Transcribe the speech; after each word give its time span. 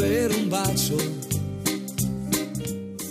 per 0.00 0.32
un 0.32 0.48
bacio. 0.48 0.96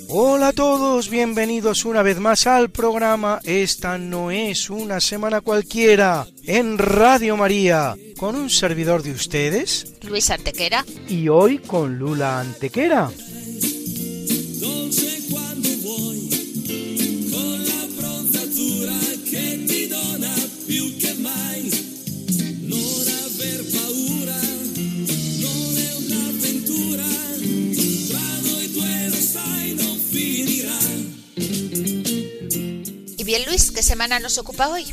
Hola 0.08 0.48
a 0.48 0.54
todos, 0.54 1.08
bienvenidos 1.12 1.86
una 1.86 2.02
vez 2.02 2.20
más 2.20 2.48
al 2.48 2.72
programa 2.72 3.40
Esta 3.44 4.00
no 4.00 4.32
es 4.32 4.72
una 4.72 5.00
semana 5.00 5.42
cualquiera 5.42 6.26
en 6.46 6.80
Radio 6.80 7.38
María, 7.38 7.96
con 8.18 8.36
un 8.36 8.50
servidor 8.50 9.04
de 9.04 9.12
ustedes 9.12 9.94
Luis 10.02 10.32
Antequera. 10.32 10.84
y 11.08 11.30
hoy 11.30 11.60
con 11.60 12.00
Lula 12.00 12.40
Antequera. 12.40 13.12
Semana 33.90 34.20
nos 34.20 34.38
ocupa 34.38 34.70
hoy? 34.70 34.86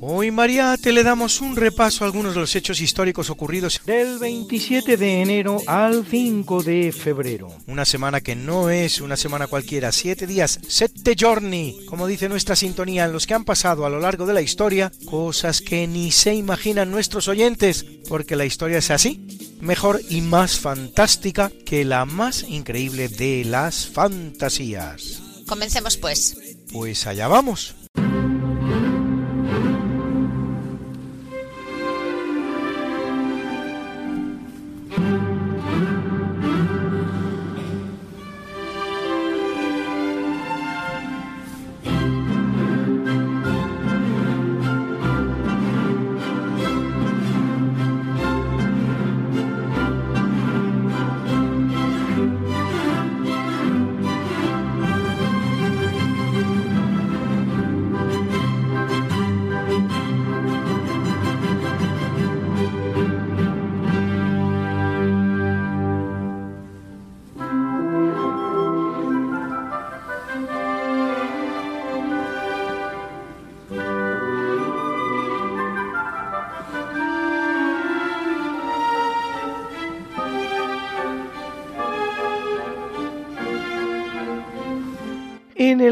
Hoy, 0.00 0.30
María, 0.30 0.76
te 0.80 0.92
le 0.92 1.02
damos 1.02 1.40
un 1.40 1.56
repaso 1.56 2.04
a 2.04 2.06
algunos 2.06 2.34
de 2.34 2.40
los 2.40 2.54
hechos 2.54 2.80
históricos 2.80 3.28
ocurridos 3.28 3.80
del 3.84 4.20
27 4.20 4.96
de 4.96 5.22
enero 5.22 5.58
al 5.66 6.06
5 6.06 6.62
de 6.62 6.92
febrero. 6.92 7.52
Una 7.66 7.84
semana 7.84 8.20
que 8.20 8.36
no 8.36 8.70
es 8.70 9.00
una 9.00 9.16
semana 9.16 9.48
cualquiera, 9.48 9.90
siete 9.90 10.28
días, 10.28 10.60
sette 10.68 11.16
giorni, 11.16 11.84
como 11.86 12.06
dice 12.06 12.28
nuestra 12.28 12.54
sintonía, 12.54 13.06
en 13.06 13.12
los 13.12 13.26
que 13.26 13.34
han 13.34 13.44
pasado 13.44 13.86
a 13.86 13.90
lo 13.90 13.98
largo 13.98 14.24
de 14.24 14.34
la 14.34 14.42
historia 14.42 14.92
cosas 15.04 15.60
que 15.60 15.88
ni 15.88 16.12
se 16.12 16.32
imaginan 16.32 16.92
nuestros 16.92 17.26
oyentes, 17.26 17.84
porque 18.08 18.36
la 18.36 18.44
historia 18.44 18.78
es 18.78 18.92
así, 18.92 19.58
mejor 19.60 20.00
y 20.08 20.20
más 20.20 20.60
fantástica 20.60 21.50
que 21.66 21.84
la 21.84 22.04
más 22.04 22.44
increíble 22.44 23.08
de 23.08 23.44
las 23.44 23.88
fantasías. 23.88 25.20
Comencemos 25.48 25.96
pues. 25.96 26.36
Pues 26.70 27.08
allá 27.08 27.26
vamos. 27.26 27.74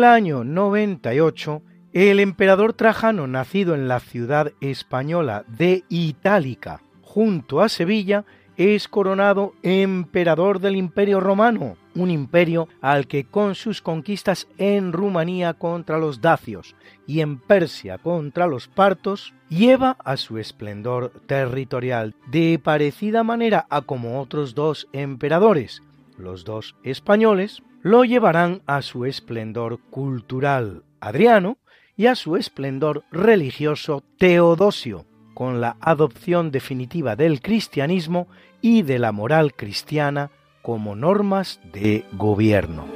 El 0.02 0.08
año 0.08 0.42
98, 0.42 1.62
el 1.92 2.18
emperador 2.18 2.72
Trajano, 2.72 3.28
nacido 3.28 3.76
en 3.76 3.86
la 3.86 4.00
ciudad 4.00 4.50
española 4.60 5.44
de 5.46 5.84
Itálica, 5.88 6.82
junto 7.02 7.60
a 7.60 7.68
Sevilla, 7.68 8.24
es 8.56 8.88
coronado 8.88 9.52
emperador 9.62 10.58
del 10.58 10.74
Imperio 10.74 11.20
Romano, 11.20 11.76
un 11.94 12.10
imperio 12.10 12.66
al 12.80 13.06
que 13.06 13.22
con 13.22 13.54
sus 13.54 13.80
conquistas 13.80 14.48
en 14.58 14.92
Rumanía 14.92 15.54
contra 15.54 15.98
los 15.98 16.20
dacios 16.20 16.74
y 17.06 17.20
en 17.20 17.38
Persia 17.38 17.98
contra 17.98 18.48
los 18.48 18.66
partos, 18.66 19.34
lleva 19.48 19.96
a 20.04 20.16
su 20.16 20.38
esplendor 20.38 21.12
territorial, 21.26 22.16
de 22.26 22.60
parecida 22.60 23.22
manera 23.22 23.66
a 23.70 23.82
como 23.82 24.20
otros 24.20 24.56
dos 24.56 24.88
emperadores, 24.92 25.80
los 26.18 26.44
dos 26.44 26.74
españoles, 26.82 27.62
lo 27.82 28.04
llevarán 28.04 28.62
a 28.66 28.80
su 28.82 29.04
esplendor 29.04 29.80
cultural 29.90 30.84
Adriano 31.00 31.58
y 31.96 32.06
a 32.06 32.14
su 32.14 32.36
esplendor 32.36 33.04
religioso 33.10 34.04
Teodosio, 34.18 35.04
con 35.34 35.60
la 35.60 35.76
adopción 35.80 36.50
definitiva 36.50 37.16
del 37.16 37.40
cristianismo 37.40 38.28
y 38.60 38.82
de 38.82 38.98
la 38.98 39.12
moral 39.12 39.54
cristiana 39.54 40.30
como 40.62 40.94
normas 40.94 41.60
de 41.72 42.04
gobierno. 42.12 42.86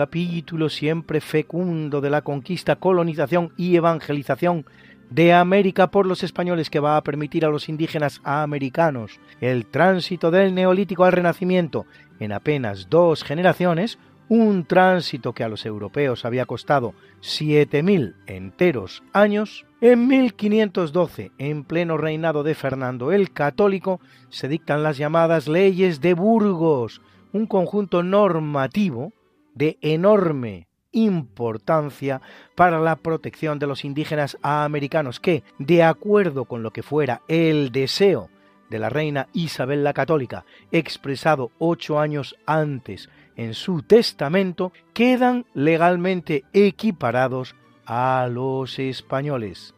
Capítulo 0.00 0.70
siempre 0.70 1.20
fecundo 1.20 2.00
de 2.00 2.08
la 2.08 2.22
conquista, 2.22 2.76
colonización 2.76 3.52
y 3.58 3.76
evangelización 3.76 4.64
de 5.10 5.34
América 5.34 5.90
por 5.90 6.06
los 6.06 6.22
españoles 6.22 6.70
que 6.70 6.80
va 6.80 6.96
a 6.96 7.02
permitir 7.02 7.44
a 7.44 7.50
los 7.50 7.68
indígenas 7.68 8.22
americanos 8.24 9.20
el 9.42 9.66
tránsito 9.66 10.30
del 10.30 10.54
neolítico 10.54 11.04
al 11.04 11.12
renacimiento. 11.12 11.84
En 12.18 12.32
apenas 12.32 12.88
dos 12.88 13.24
generaciones, 13.24 13.98
un 14.30 14.64
tránsito 14.64 15.34
que 15.34 15.44
a 15.44 15.50
los 15.50 15.66
europeos 15.66 16.24
había 16.24 16.46
costado 16.46 16.94
7.000 17.20 18.14
enteros 18.26 19.02
años, 19.12 19.66
en 19.82 20.08
1512, 20.08 21.30
en 21.36 21.64
pleno 21.64 21.98
reinado 21.98 22.42
de 22.42 22.54
Fernando 22.54 23.12
el 23.12 23.32
Católico, 23.32 24.00
se 24.30 24.48
dictan 24.48 24.82
las 24.82 24.96
llamadas 24.96 25.46
leyes 25.46 26.00
de 26.00 26.14
Burgos, 26.14 27.02
un 27.34 27.46
conjunto 27.46 28.02
normativo 28.02 29.12
de 29.60 29.78
enorme 29.82 30.68
importancia 30.90 32.22
para 32.56 32.80
la 32.80 32.96
protección 32.96 33.58
de 33.58 33.66
los 33.66 33.84
indígenas 33.84 34.38
americanos 34.42 35.20
que, 35.20 35.44
de 35.58 35.82
acuerdo 35.82 36.46
con 36.46 36.62
lo 36.62 36.72
que 36.72 36.82
fuera 36.82 37.20
el 37.28 37.70
deseo 37.70 38.30
de 38.70 38.78
la 38.78 38.88
reina 38.88 39.28
Isabel 39.34 39.84
la 39.84 39.92
Católica, 39.92 40.46
expresado 40.72 41.50
ocho 41.58 42.00
años 42.00 42.36
antes 42.46 43.10
en 43.36 43.52
su 43.52 43.82
testamento, 43.82 44.72
quedan 44.94 45.44
legalmente 45.52 46.44
equiparados 46.54 47.54
a 47.84 48.28
los 48.30 48.78
españoles. 48.78 49.74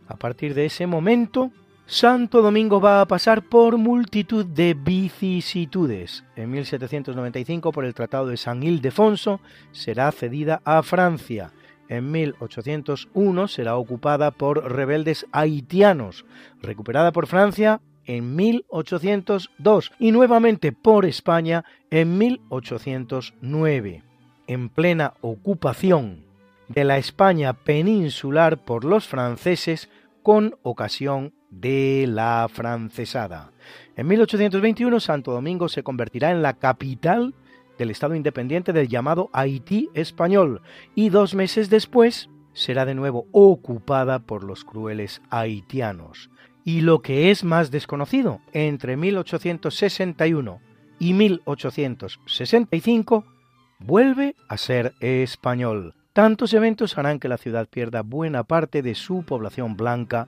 A 0.07 0.15
partir 0.15 0.55
de 0.55 0.65
ese 0.65 0.87
momento, 0.87 1.51
Santo 1.91 2.43
Domingo 2.43 2.79
va 2.79 3.01
a 3.01 3.07
pasar 3.07 3.41
por 3.49 3.79
multitud 3.79 4.45
de 4.45 4.75
vicisitudes. 4.75 6.23
En 6.35 6.51
1795, 6.51 7.71
por 7.71 7.83
el 7.83 7.95
Tratado 7.95 8.27
de 8.27 8.37
San 8.37 8.61
Ildefonso, 8.61 9.41
será 9.71 10.11
cedida 10.11 10.61
a 10.65 10.83
Francia. 10.83 11.51
En 11.87 12.11
1801 12.11 13.47
será 13.47 13.75
ocupada 13.75 14.29
por 14.29 14.71
rebeldes 14.71 15.25
haitianos, 15.31 16.25
recuperada 16.61 17.11
por 17.11 17.25
Francia 17.25 17.81
en 18.05 18.35
1802 18.35 19.91
y 19.97 20.11
nuevamente 20.11 20.71
por 20.71 21.07
España 21.07 21.65
en 21.89 22.19
1809. 22.19 24.03
En 24.45 24.69
plena 24.69 25.15
ocupación 25.21 26.23
de 26.67 26.83
la 26.83 26.99
España 26.99 27.53
peninsular 27.53 28.63
por 28.63 28.85
los 28.85 29.07
franceses 29.07 29.89
con 30.21 30.55
ocasión 30.61 31.33
de 31.49 32.05
la 32.07 32.47
francesada. 32.51 33.51
En 33.95 34.07
1821 34.07 34.99
Santo 34.99 35.31
Domingo 35.31 35.69
se 35.69 35.83
convertirá 35.83 36.31
en 36.31 36.41
la 36.41 36.53
capital 36.53 37.33
del 37.77 37.91
Estado 37.91 38.15
independiente 38.15 38.73
del 38.73 38.87
llamado 38.87 39.29
Haití 39.33 39.89
español 39.93 40.61
y 40.95 41.09
dos 41.09 41.33
meses 41.33 41.69
después 41.69 42.29
será 42.53 42.85
de 42.85 42.95
nuevo 42.95 43.27
ocupada 43.31 44.19
por 44.19 44.43
los 44.43 44.65
crueles 44.65 45.21
haitianos. 45.29 46.29
Y 46.65 46.81
lo 46.81 47.01
que 47.01 47.31
es 47.31 47.43
más 47.43 47.71
desconocido, 47.71 48.41
entre 48.51 48.97
1861 48.97 50.59
y 50.99 51.13
1865 51.13 53.23
vuelve 53.79 54.35
a 54.49 54.57
ser 54.57 54.93
español. 54.99 55.95
Tantos 56.11 56.53
eventos 56.53 56.97
harán 56.97 57.19
que 57.19 57.29
la 57.29 57.37
ciudad 57.37 57.69
pierda 57.69 58.01
buena 58.01 58.43
parte 58.43 58.81
de 58.81 58.93
su 58.93 59.23
población 59.23 59.77
blanca 59.77 60.27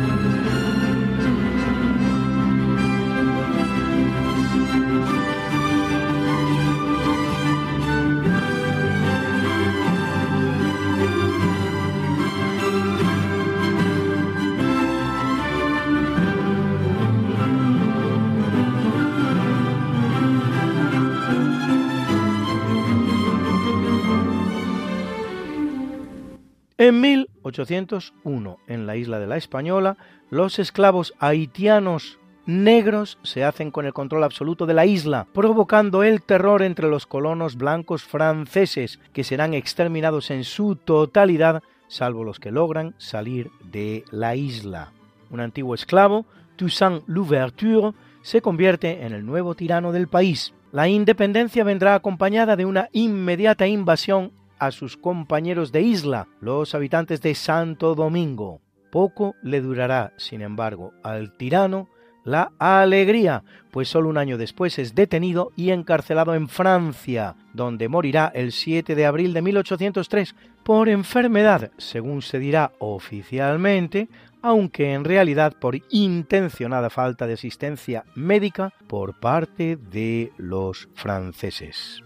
En 26.81 26.99
1801, 26.99 28.57
en 28.65 28.87
la 28.87 28.95
isla 28.95 29.19
de 29.19 29.27
la 29.27 29.37
Española, 29.37 29.97
los 30.31 30.57
esclavos 30.57 31.13
haitianos 31.19 32.17
negros 32.47 33.19
se 33.21 33.43
hacen 33.43 33.69
con 33.69 33.85
el 33.85 33.93
control 33.93 34.23
absoluto 34.23 34.65
de 34.65 34.73
la 34.73 34.87
isla, 34.87 35.27
provocando 35.31 36.01
el 36.01 36.23
terror 36.23 36.63
entre 36.63 36.89
los 36.89 37.05
colonos 37.05 37.55
blancos 37.55 38.01
franceses, 38.01 38.99
que 39.13 39.23
serán 39.23 39.53
exterminados 39.53 40.31
en 40.31 40.43
su 40.43 40.75
totalidad, 40.75 41.61
salvo 41.87 42.23
los 42.23 42.39
que 42.39 42.49
logran 42.49 42.95
salir 42.97 43.51
de 43.63 44.03
la 44.09 44.35
isla. 44.35 44.91
Un 45.29 45.39
antiguo 45.39 45.75
esclavo, 45.75 46.25
Toussaint 46.55 47.03
Louverture, 47.05 47.91
se 48.23 48.41
convierte 48.41 49.05
en 49.05 49.13
el 49.13 49.23
nuevo 49.23 49.53
tirano 49.53 49.91
del 49.91 50.07
país. 50.07 50.55
La 50.71 50.87
independencia 50.87 51.63
vendrá 51.63 51.93
acompañada 51.93 52.55
de 52.55 52.65
una 52.65 52.89
inmediata 52.91 53.67
invasión 53.67 54.31
a 54.61 54.69
sus 54.69 54.95
compañeros 54.95 55.71
de 55.71 55.81
isla, 55.81 56.27
los 56.39 56.75
habitantes 56.75 57.19
de 57.21 57.33
Santo 57.33 57.95
Domingo. 57.95 58.61
Poco 58.91 59.33
le 59.41 59.59
durará, 59.59 60.13
sin 60.17 60.41
embargo, 60.41 60.93
al 61.01 61.35
tirano 61.35 61.89
la 62.23 62.51
alegría, 62.59 63.43
pues 63.71 63.89
solo 63.89 64.07
un 64.07 64.19
año 64.19 64.37
después 64.37 64.77
es 64.77 64.93
detenido 64.93 65.51
y 65.55 65.71
encarcelado 65.71 66.35
en 66.35 66.47
Francia, 66.47 67.35
donde 67.53 67.89
morirá 67.89 68.31
el 68.35 68.51
7 68.51 68.93
de 68.93 69.07
abril 69.07 69.33
de 69.33 69.41
1803 69.41 70.35
por 70.63 70.89
enfermedad, 70.89 71.71
según 71.79 72.21
se 72.21 72.37
dirá 72.37 72.73
oficialmente, 72.77 74.09
aunque 74.43 74.93
en 74.93 75.05
realidad 75.05 75.55
por 75.59 75.75
intencionada 75.89 76.91
falta 76.91 77.25
de 77.25 77.33
asistencia 77.33 78.05
médica 78.13 78.73
por 78.87 79.19
parte 79.19 79.75
de 79.75 80.31
los 80.37 80.87
franceses. 80.93 82.03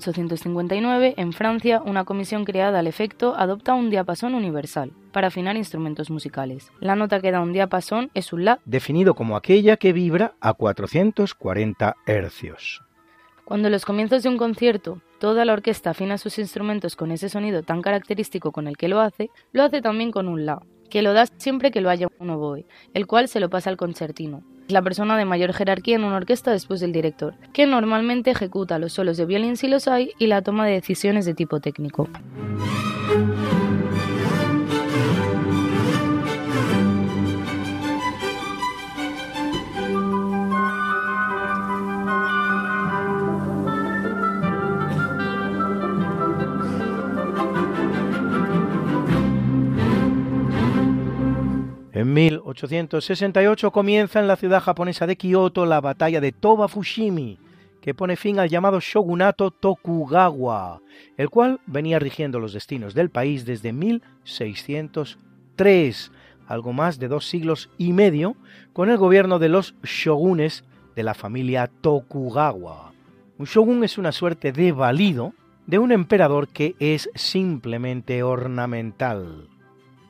1859, 0.00 1.14
en 1.18 1.32
Francia, 1.32 1.82
una 1.84 2.04
comisión 2.04 2.44
creada 2.44 2.78
al 2.78 2.86
efecto 2.86 3.34
adopta 3.36 3.74
un 3.74 3.90
diapasón 3.90 4.34
universal 4.34 4.92
para 5.12 5.28
afinar 5.28 5.56
instrumentos 5.56 6.10
musicales. 6.10 6.72
La 6.80 6.96
nota 6.96 7.20
que 7.20 7.30
da 7.30 7.40
un 7.40 7.52
diapasón 7.52 8.10
es 8.14 8.32
un 8.32 8.44
La, 8.44 8.60
definido 8.64 9.14
como 9.14 9.36
aquella 9.36 9.76
que 9.76 9.92
vibra 9.92 10.34
a 10.40 10.54
440 10.54 11.96
hercios. 12.06 12.82
Cuando 13.44 13.68
en 13.68 13.72
los 13.72 13.84
comienzos 13.84 14.22
de 14.22 14.28
un 14.28 14.38
concierto 14.38 15.02
toda 15.18 15.44
la 15.44 15.52
orquesta 15.52 15.90
afina 15.90 16.16
sus 16.16 16.38
instrumentos 16.38 16.96
con 16.96 17.10
ese 17.10 17.28
sonido 17.28 17.62
tan 17.62 17.82
característico 17.82 18.52
con 18.52 18.68
el 18.68 18.76
que 18.76 18.88
lo 18.88 19.00
hace, 19.00 19.28
lo 19.52 19.64
hace 19.64 19.82
también 19.82 20.12
con 20.12 20.28
un 20.28 20.46
La, 20.46 20.62
que 20.90 21.02
lo 21.02 21.14
da 21.14 21.26
siempre 21.38 21.70
que 21.70 21.80
lo 21.80 21.88
haya 21.88 22.08
un 22.18 22.30
oboe, 22.30 22.66
el 22.92 23.06
cual 23.06 23.28
se 23.28 23.40
lo 23.40 23.48
pasa 23.48 23.70
al 23.70 23.76
concertino, 23.76 24.42
la 24.68 24.82
persona 24.82 25.16
de 25.16 25.24
mayor 25.24 25.52
jerarquía 25.52 25.96
en 25.96 26.04
una 26.04 26.16
orquesta 26.16 26.50
después 26.50 26.80
del 26.80 26.92
director, 26.92 27.34
que 27.52 27.66
normalmente 27.66 28.30
ejecuta 28.30 28.78
los 28.78 28.92
solos 28.92 29.16
de 29.16 29.26
violín 29.26 29.56
si 29.56 29.68
los 29.68 29.88
hay 29.88 30.12
y 30.18 30.26
la 30.26 30.42
toma 30.42 30.66
de 30.66 30.72
decisiones 30.72 31.24
de 31.24 31.34
tipo 31.34 31.60
técnico. 31.60 32.08
En 52.00 52.14
1868 52.14 53.70
comienza 53.72 54.20
en 54.20 54.26
la 54.26 54.36
ciudad 54.36 54.62
japonesa 54.62 55.06
de 55.06 55.16
Kioto 55.16 55.66
la 55.66 55.82
batalla 55.82 56.22
de 56.22 56.32
Toba 56.32 56.66
Fushimi, 56.66 57.38
que 57.82 57.92
pone 57.92 58.16
fin 58.16 58.38
al 58.38 58.48
llamado 58.48 58.80
shogunato 58.80 59.50
Tokugawa, 59.50 60.80
el 61.18 61.28
cual 61.28 61.60
venía 61.66 61.98
rigiendo 61.98 62.40
los 62.40 62.54
destinos 62.54 62.94
del 62.94 63.10
país 63.10 63.44
desde 63.44 63.74
1603, 63.74 66.12
algo 66.46 66.72
más 66.72 66.98
de 66.98 67.08
dos 67.08 67.28
siglos 67.28 67.68
y 67.76 67.92
medio, 67.92 68.34
con 68.72 68.88
el 68.88 68.96
gobierno 68.96 69.38
de 69.38 69.50
los 69.50 69.74
shogunes 69.82 70.64
de 70.96 71.02
la 71.02 71.12
familia 71.12 71.70
Tokugawa. 71.82 72.94
Un 73.36 73.44
shogun 73.44 73.84
es 73.84 73.98
una 73.98 74.12
suerte 74.12 74.52
de 74.52 74.72
valido 74.72 75.34
de 75.66 75.78
un 75.78 75.92
emperador 75.92 76.48
que 76.48 76.76
es 76.78 77.10
simplemente 77.14 78.22
ornamental 78.22 79.50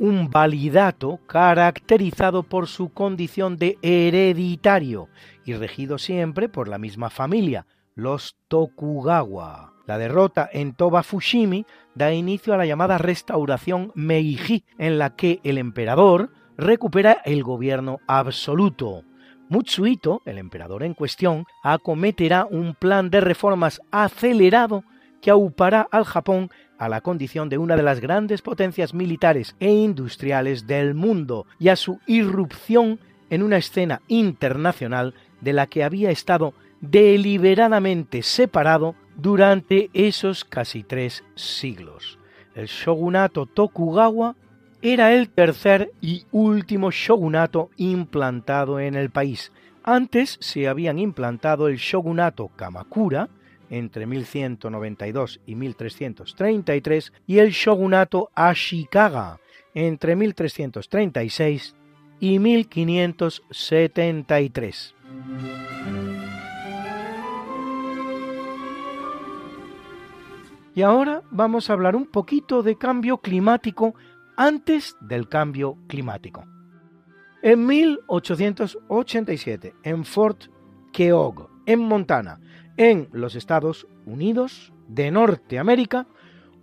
un 0.00 0.30
validato 0.30 1.20
caracterizado 1.26 2.42
por 2.42 2.68
su 2.68 2.88
condición 2.88 3.58
de 3.58 3.78
hereditario 3.82 5.08
y 5.44 5.52
regido 5.52 5.98
siempre 5.98 6.48
por 6.48 6.68
la 6.68 6.78
misma 6.78 7.10
familia, 7.10 7.66
los 7.94 8.36
Tokugawa. 8.48 9.74
La 9.86 9.98
derrota 9.98 10.48
en 10.50 10.72
Toba 10.72 11.02
Fushimi 11.02 11.66
da 11.94 12.14
inicio 12.14 12.54
a 12.54 12.56
la 12.56 12.64
llamada 12.64 12.96
restauración 12.96 13.92
Meiji, 13.94 14.64
en 14.78 14.98
la 14.98 15.16
que 15.16 15.40
el 15.44 15.58
emperador 15.58 16.30
recupera 16.56 17.20
el 17.26 17.42
gobierno 17.42 17.98
absoluto. 18.06 19.02
Mutsuhito, 19.50 20.22
el 20.24 20.38
emperador 20.38 20.82
en 20.82 20.94
cuestión, 20.94 21.44
acometerá 21.62 22.46
un 22.50 22.74
plan 22.74 23.10
de 23.10 23.20
reformas 23.20 23.82
acelerado 23.90 24.82
que 25.20 25.30
aupará 25.30 25.86
al 25.90 26.04
Japón 26.04 26.50
a 26.80 26.88
la 26.88 27.02
condición 27.02 27.50
de 27.50 27.58
una 27.58 27.76
de 27.76 27.82
las 27.82 28.00
grandes 28.00 28.40
potencias 28.40 28.94
militares 28.94 29.54
e 29.60 29.70
industriales 29.70 30.66
del 30.66 30.94
mundo 30.94 31.46
y 31.58 31.68
a 31.68 31.76
su 31.76 32.00
irrupción 32.06 32.98
en 33.28 33.42
una 33.42 33.58
escena 33.58 34.00
internacional 34.08 35.14
de 35.42 35.52
la 35.52 35.66
que 35.66 35.84
había 35.84 36.10
estado 36.10 36.54
deliberadamente 36.80 38.22
separado 38.22 38.94
durante 39.14 39.90
esos 39.92 40.46
casi 40.46 40.82
tres 40.82 41.22
siglos. 41.34 42.18
El 42.54 42.66
shogunato 42.66 43.44
Tokugawa 43.44 44.34
era 44.80 45.12
el 45.12 45.28
tercer 45.28 45.92
y 46.00 46.24
último 46.32 46.90
shogunato 46.90 47.68
implantado 47.76 48.80
en 48.80 48.94
el 48.94 49.10
país. 49.10 49.52
Antes 49.82 50.38
se 50.40 50.66
habían 50.66 50.98
implantado 50.98 51.68
el 51.68 51.76
shogunato 51.76 52.48
Kamakura 52.56 53.28
entre 53.70 54.06
1192 54.06 55.40
y 55.46 55.54
1333 55.54 57.12
y 57.26 57.38
el 57.38 57.50
shogunato 57.50 58.30
Ashikaga 58.34 59.40
entre 59.72 60.16
1336 60.16 61.74
y 62.18 62.38
1573. 62.38 64.94
Y 70.74 70.82
ahora 70.82 71.22
vamos 71.30 71.68
a 71.68 71.72
hablar 71.72 71.96
un 71.96 72.06
poquito 72.06 72.62
de 72.62 72.76
cambio 72.76 73.18
climático 73.18 73.96
antes 74.36 74.96
del 75.00 75.28
cambio 75.28 75.76
climático. 75.88 76.44
En 77.42 77.66
1887, 77.66 79.74
en 79.82 80.04
Fort 80.04 80.44
Keogh, 80.92 81.50
en 81.66 81.80
Montana, 81.80 82.38
en 82.80 83.08
los 83.12 83.34
Estados 83.34 83.86
Unidos 84.06 84.72
de 84.88 85.10
Norteamérica, 85.10 86.06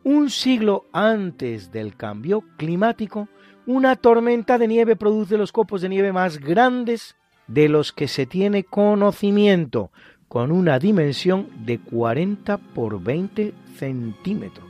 un 0.03 0.31
siglo 0.31 0.85
antes 0.91 1.71
del 1.71 1.95
cambio 1.95 2.43
climático, 2.57 3.27
una 3.67 3.95
tormenta 3.95 4.57
de 4.57 4.67
nieve 4.67 4.95
produce 4.95 5.37
los 5.37 5.51
copos 5.51 5.81
de 5.81 5.89
nieve 5.89 6.11
más 6.11 6.39
grandes 6.39 7.15
de 7.45 7.69
los 7.69 7.93
que 7.93 8.07
se 8.07 8.25
tiene 8.25 8.63
conocimiento, 8.63 9.91
con 10.27 10.51
una 10.51 10.79
dimensión 10.79 11.49
de 11.63 11.77
40 11.77 12.57
por 12.57 12.99
20 12.99 13.53
centímetros. 13.77 14.65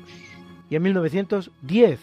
Y 0.69 0.75
en 0.75 0.83
1910, 0.83 2.01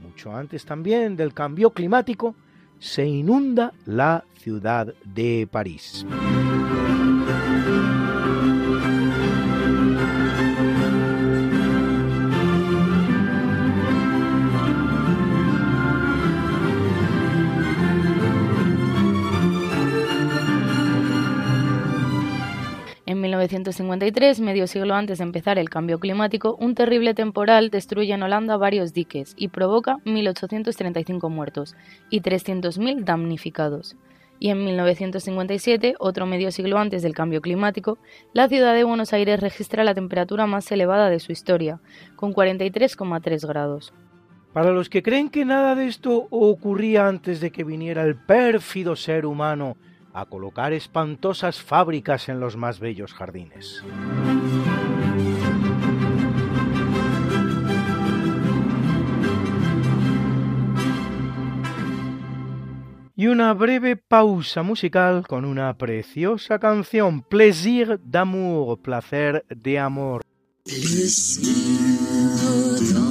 mucho 0.00 0.34
antes 0.34 0.64
también 0.64 1.14
del 1.16 1.32
cambio 1.32 1.70
climático, 1.70 2.34
se 2.80 3.06
inunda 3.06 3.74
la 3.86 4.24
ciudad 4.34 4.92
de 5.04 5.48
París. 5.48 6.04
1953, 23.42 24.38
medio 24.40 24.68
siglo 24.68 24.94
antes 24.94 25.18
de 25.18 25.24
empezar 25.24 25.58
el 25.58 25.68
cambio 25.68 25.98
climático, 25.98 26.56
un 26.60 26.76
terrible 26.76 27.12
temporal 27.12 27.70
destruye 27.70 28.12
en 28.12 28.22
Holanda 28.22 28.56
varios 28.56 28.92
diques 28.92 29.34
y 29.36 29.48
provoca 29.48 29.96
1.835 30.04 31.28
muertos 31.28 31.74
y 32.08 32.20
300.000 32.20 33.02
damnificados. 33.02 33.96
Y 34.38 34.50
en 34.50 34.64
1957, 34.64 35.96
otro 35.98 36.26
medio 36.26 36.52
siglo 36.52 36.78
antes 36.78 37.02
del 37.02 37.14
cambio 37.14 37.40
climático, 37.40 37.98
la 38.32 38.48
ciudad 38.48 38.74
de 38.74 38.84
Buenos 38.84 39.12
Aires 39.12 39.40
registra 39.40 39.82
la 39.82 39.94
temperatura 39.94 40.46
más 40.46 40.70
elevada 40.70 41.10
de 41.10 41.18
su 41.18 41.32
historia, 41.32 41.80
con 42.14 42.34
43,3 42.34 43.44
grados. 43.46 43.92
Para 44.52 44.70
los 44.70 44.88
que 44.88 45.02
creen 45.02 45.30
que 45.30 45.44
nada 45.44 45.74
de 45.74 45.88
esto 45.88 46.28
ocurría 46.30 47.08
antes 47.08 47.40
de 47.40 47.50
que 47.50 47.64
viniera 47.64 48.04
el 48.04 48.14
pérfido 48.14 48.94
ser 48.94 49.26
humano 49.26 49.76
a 50.12 50.26
colocar 50.26 50.72
espantosas 50.72 51.60
fábricas 51.60 52.28
en 52.28 52.40
los 52.40 52.56
más 52.56 52.80
bellos 52.80 53.14
jardines. 53.14 53.82
Y 63.14 63.26
una 63.26 63.52
breve 63.54 63.96
pausa 63.96 64.62
musical 64.62 65.26
con 65.28 65.44
una 65.44 65.76
preciosa 65.78 66.58
canción, 66.58 67.22
Plaisir 67.22 68.00
d'amour, 68.02 68.80
placer 68.80 69.44
de 69.48 69.78
amor. 69.78 70.22
chagrin 72.72 73.01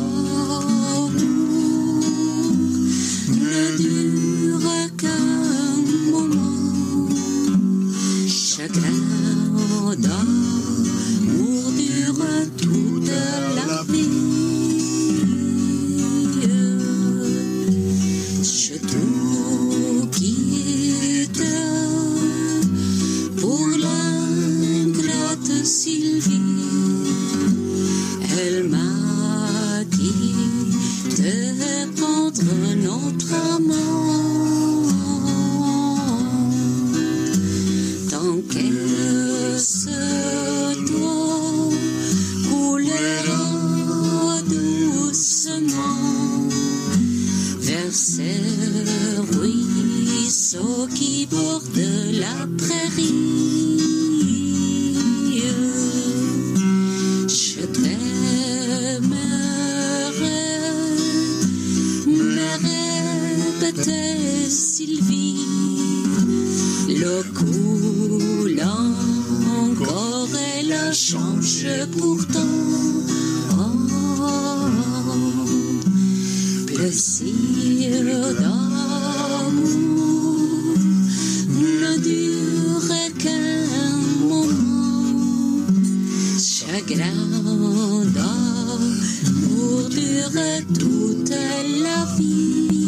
change 70.93 71.67
pourtant. 71.97 72.39
Oh, 73.57 73.71
plaisir 76.67 78.03
ne 81.47 81.97
dure 81.97 82.93
qu'un 83.19 83.95
moment. 84.27 85.65
Chagrin 86.37 87.23
d'amour 88.15 89.89
dure 89.89 90.41
toute 90.77 91.29
la 91.83 92.05
vie. 92.17 92.80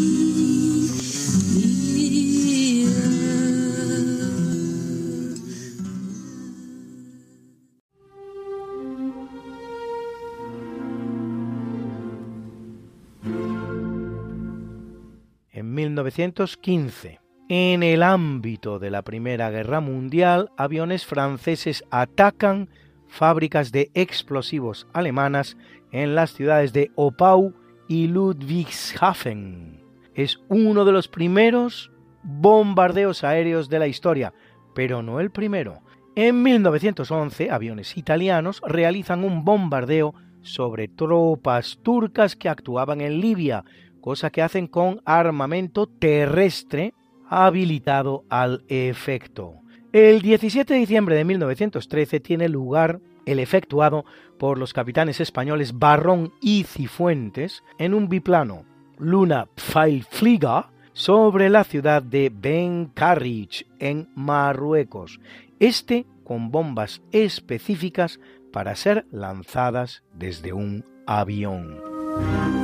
1915, 16.17 17.19
en 17.49 17.81
el 17.81 18.03
ámbito 18.03 18.77
de 18.77 18.91
la 18.91 19.01
Primera 19.01 19.49
Guerra 19.49 19.79
Mundial, 19.79 20.51
aviones 20.57 21.07
franceses 21.07 21.83
atacan 21.89 22.69
fábricas 23.07 23.71
de 23.71 23.89
explosivos 23.95 24.85
alemanas 24.93 25.57
en 25.91 26.13
las 26.13 26.31
ciudades 26.33 26.71
de 26.71 26.91
Opau 26.93 27.55
y 27.87 28.07
Ludwigshafen. 28.09 29.81
Es 30.13 30.39
uno 30.49 30.85
de 30.85 30.91
los 30.91 31.07
primeros 31.07 31.91
bombardeos 32.21 33.23
aéreos 33.23 33.67
de 33.67 33.79
la 33.79 33.87
historia, 33.87 34.33
pero 34.75 35.01
no 35.01 35.19
el 35.19 35.31
primero. 35.31 35.81
En 36.15 36.43
1911, 36.43 37.49
aviones 37.49 37.97
italianos 37.97 38.61
realizan 38.67 39.23
un 39.23 39.43
bombardeo 39.43 40.13
sobre 40.43 40.89
tropas 40.89 41.79
turcas 41.81 42.35
que 42.35 42.49
actuaban 42.49 43.01
en 43.01 43.19
Libia, 43.19 43.63
cosa 44.03 44.31
que 44.31 44.41
hacen 44.41 44.67
con 44.67 45.01
armamento 45.05 45.87
terrestre 45.87 46.93
habilitado 47.29 48.25
al 48.29 48.65
efecto. 48.67 49.61
El 49.93 50.21
17 50.21 50.73
de 50.73 50.79
diciembre 50.81 51.15
de 51.15 51.23
1913 51.23 52.19
tiene 52.19 52.49
lugar 52.49 52.99
el 53.25 53.39
efectuado 53.39 54.03
por 54.37 54.57
los 54.57 54.73
capitanes 54.73 55.21
españoles 55.21 55.79
Barrón 55.79 56.33
y 56.41 56.65
Cifuentes 56.65 57.63
en 57.79 57.93
un 57.93 58.09
biplano 58.09 58.65
Luna 58.97 59.47
Pfeilflieger 59.55 60.65
sobre 60.91 61.49
la 61.49 61.63
ciudad 61.63 62.03
de 62.03 62.29
Ben 62.29 62.91
Carrich 62.93 63.65
en 63.79 64.09
Marruecos, 64.15 65.21
este 65.61 66.05
con 66.25 66.51
bombas 66.51 67.01
específicas 67.13 68.19
para 68.51 68.75
ser 68.75 69.05
lanzadas 69.11 70.03
desde 70.13 70.51
un 70.51 70.83
avión. 71.07 72.62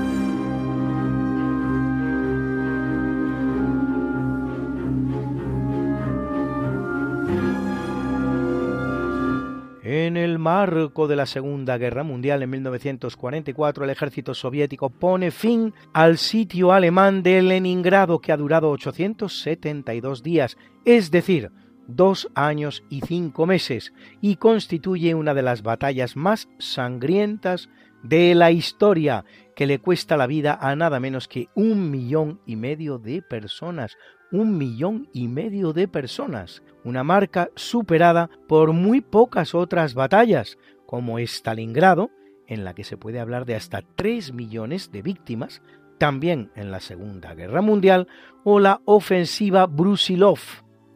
En 9.92 10.18
el 10.18 10.38
marco 10.38 11.08
de 11.08 11.16
la 11.16 11.26
Segunda 11.26 11.80
Guerra 11.80 12.04
Mundial 12.04 12.44
en 12.44 12.52
1944, 12.52 13.86
el 13.86 13.90
ejército 13.90 14.36
soviético 14.36 14.92
pone 14.92 15.32
fin 15.32 15.74
al 15.94 16.20
sitio 16.20 16.74
alemán 16.74 17.24
de 17.24 17.42
Leningrado 17.42 18.20
que 18.20 18.32
ha 18.32 18.38
durado 18.38 18.70
872 18.70 20.22
días, 20.22 20.58
es 20.86 21.10
decir, 21.10 21.50
dos 21.88 22.30
años 22.36 22.84
y 22.92 23.02
cinco 23.02 23.48
meses, 23.48 23.92
y 24.22 24.36
constituye 24.36 25.16
una 25.16 25.34
de 25.34 25.42
las 25.42 25.64
batallas 25.64 26.16
más 26.16 26.50
sangrientas 26.60 27.68
de 28.04 28.36
la 28.36 28.52
historia, 28.52 29.26
que 29.56 29.66
le 29.66 29.80
cuesta 29.80 30.18
la 30.18 30.28
vida 30.28 30.60
a 30.62 30.76
nada 30.76 31.00
menos 31.00 31.28
que 31.28 31.48
un 31.56 31.90
millón 31.90 32.42
y 32.46 32.58
medio 32.58 33.00
de 33.00 33.24
personas, 33.24 33.98
un 34.32 34.58
millón 34.58 35.10
y 35.14 35.28
medio 35.28 35.74
de 35.74 35.88
personas, 35.88 36.64
una 36.84 37.04
marca 37.04 37.50
superada 37.56 38.30
por 38.48 38.74
muy 38.74 39.02
pocas 39.02 39.56
otras 39.56 39.94
batallas, 39.94 40.58
como 40.86 41.20
Stalingrado, 41.20 42.12
en 42.48 42.64
la 42.64 42.74
que 42.74 42.84
se 42.84 42.98
puede 42.98 43.20
hablar 43.20 43.46
de 43.46 43.56
hasta 43.56 43.84
3 43.96 44.34
millones 44.34 44.92
de 44.92 45.02
víctimas, 45.02 45.62
también 45.98 46.52
en 46.56 46.72
la 46.72 46.80
Segunda 46.80 47.36
Guerra 47.36 47.62
Mundial, 47.62 48.08
o 48.44 48.60
la 48.60 48.82
ofensiva 48.86 49.66
Brusilov, 49.68 50.40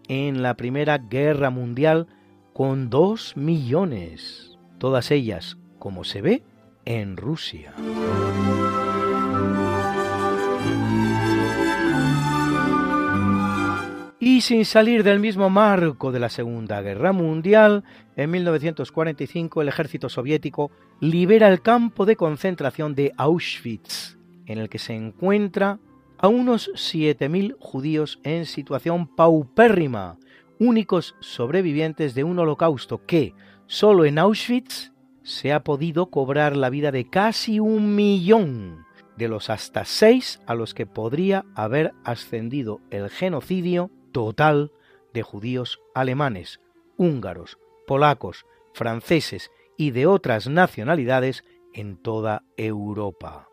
en 0.08 0.42
la 0.42 0.56
Primera 0.56 0.98
Guerra 0.98 1.50
Mundial, 1.50 2.08
con 2.54 2.90
2 2.90 3.38
millones, 3.38 4.58
todas 4.78 5.12
ellas, 5.12 5.58
como 5.80 6.04
se 6.04 6.22
ve, 6.22 6.44
en 6.86 7.18
Rusia. 7.18 7.74
Y 14.26 14.40
sin 14.40 14.64
salir 14.64 15.04
del 15.04 15.20
mismo 15.20 15.50
marco 15.50 16.14
de 16.14 16.20
la 16.22 16.30
Segunda 16.30 16.82
Guerra 16.82 17.12
Mundial, 17.12 17.84
en 18.16 18.32
1945 18.32 19.62
el 19.62 19.68
ejército 19.68 20.08
soviético 20.08 20.72
libera 21.02 21.50
el 21.50 21.62
campo 21.62 22.06
de 22.06 22.16
concentración 22.16 22.96
de 22.96 23.12
Auschwitz, 23.18 24.18
en 24.46 24.60
el 24.60 24.70
que 24.70 24.80
se 24.80 24.94
encuentra 24.94 25.78
a 26.18 26.30
unos 26.30 26.72
7.000 26.74 27.58
judíos 27.60 28.22
en 28.24 28.46
situación 28.46 29.08
paupérrima, 29.08 30.18
únicos 30.58 31.18
sobrevivientes 31.20 32.16
de 32.16 32.24
un 32.24 32.40
holocausto 32.40 33.06
que, 33.06 33.34
solo 33.68 34.06
en 34.06 34.20
Auschwitz, 34.20 34.94
se 35.24 35.52
ha 35.52 35.66
podido 35.66 36.06
cobrar 36.06 36.56
la 36.56 36.70
vida 36.70 36.94
de 36.94 37.10
casi 37.10 37.60
un 37.60 37.94
millón, 37.94 38.86
de 39.18 39.28
los 39.28 39.50
hasta 39.50 39.84
seis 39.84 40.40
a 40.48 40.56
los 40.56 40.74
que 40.74 40.86
podría 40.86 41.44
haber 41.56 41.92
ascendido 42.06 42.80
el 42.90 43.10
genocidio 43.10 43.92
total 44.14 44.72
de 45.14 45.24
judíos 45.24 45.82
alemanes, 45.94 46.62
húngaros, 46.96 47.58
polacos, 47.86 48.46
franceses 48.74 49.52
y 49.78 49.92
de 49.92 50.08
otras 50.08 50.48
nacionalidades 50.48 51.44
en 51.74 51.98
toda 51.98 52.44
Europa. 52.56 53.50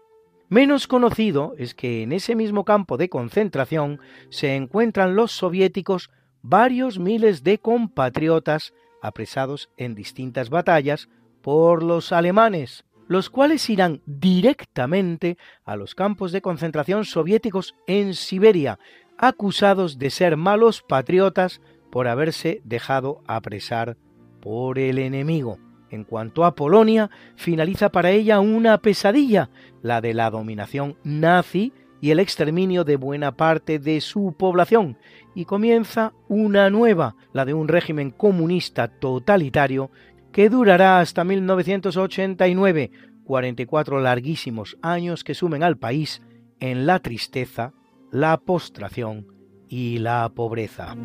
Menos 0.48 0.86
conocido 0.86 1.54
es 1.58 1.74
que 1.74 2.02
en 2.02 2.12
ese 2.12 2.34
mismo 2.34 2.64
campo 2.64 2.96
de 2.96 3.08
concentración 3.08 4.00
se 4.30 4.54
encuentran 4.54 5.16
los 5.16 5.32
soviéticos 5.32 6.10
varios 6.42 6.98
miles 6.98 7.42
de 7.44 7.58
compatriotas 7.58 8.72
apresados 9.02 9.70
en 9.76 9.94
distintas 9.94 10.50
batallas 10.50 11.08
por 11.42 11.82
los 11.82 12.12
alemanes, 12.12 12.84
los 13.06 13.30
cuales 13.30 13.68
irán 13.70 14.02
directamente 14.06 15.38
a 15.64 15.76
los 15.76 15.94
campos 15.94 16.32
de 16.32 16.42
concentración 16.42 17.04
soviéticos 17.04 17.74
en 17.86 18.14
Siberia, 18.14 18.78
acusados 19.20 19.98
de 19.98 20.08
ser 20.08 20.38
malos 20.38 20.82
patriotas 20.82 21.60
por 21.90 22.08
haberse 22.08 22.62
dejado 22.64 23.22
apresar 23.26 23.98
por 24.40 24.78
el 24.78 24.98
enemigo. 24.98 25.58
En 25.90 26.04
cuanto 26.04 26.44
a 26.44 26.54
Polonia, 26.54 27.10
finaliza 27.36 27.90
para 27.90 28.10
ella 28.12 28.40
una 28.40 28.78
pesadilla, 28.78 29.50
la 29.82 30.00
de 30.00 30.14
la 30.14 30.30
dominación 30.30 30.96
nazi 31.04 31.74
y 32.00 32.12
el 32.12 32.20
exterminio 32.20 32.84
de 32.84 32.96
buena 32.96 33.36
parte 33.36 33.78
de 33.78 34.00
su 34.00 34.34
población, 34.38 34.96
y 35.34 35.44
comienza 35.44 36.14
una 36.28 36.70
nueva, 36.70 37.16
la 37.34 37.44
de 37.44 37.52
un 37.52 37.68
régimen 37.68 38.10
comunista 38.10 38.88
totalitario 38.88 39.90
que 40.32 40.48
durará 40.48 41.00
hasta 41.00 41.24
1989, 41.24 42.90
44 43.24 44.00
larguísimos 44.00 44.78
años 44.80 45.24
que 45.24 45.34
sumen 45.34 45.62
al 45.62 45.76
país 45.76 46.22
en 46.58 46.86
la 46.86 47.00
tristeza 47.00 47.74
la 48.12 48.36
postración 48.38 49.26
y 49.68 49.98
la 49.98 50.30
pobreza. 50.34 50.96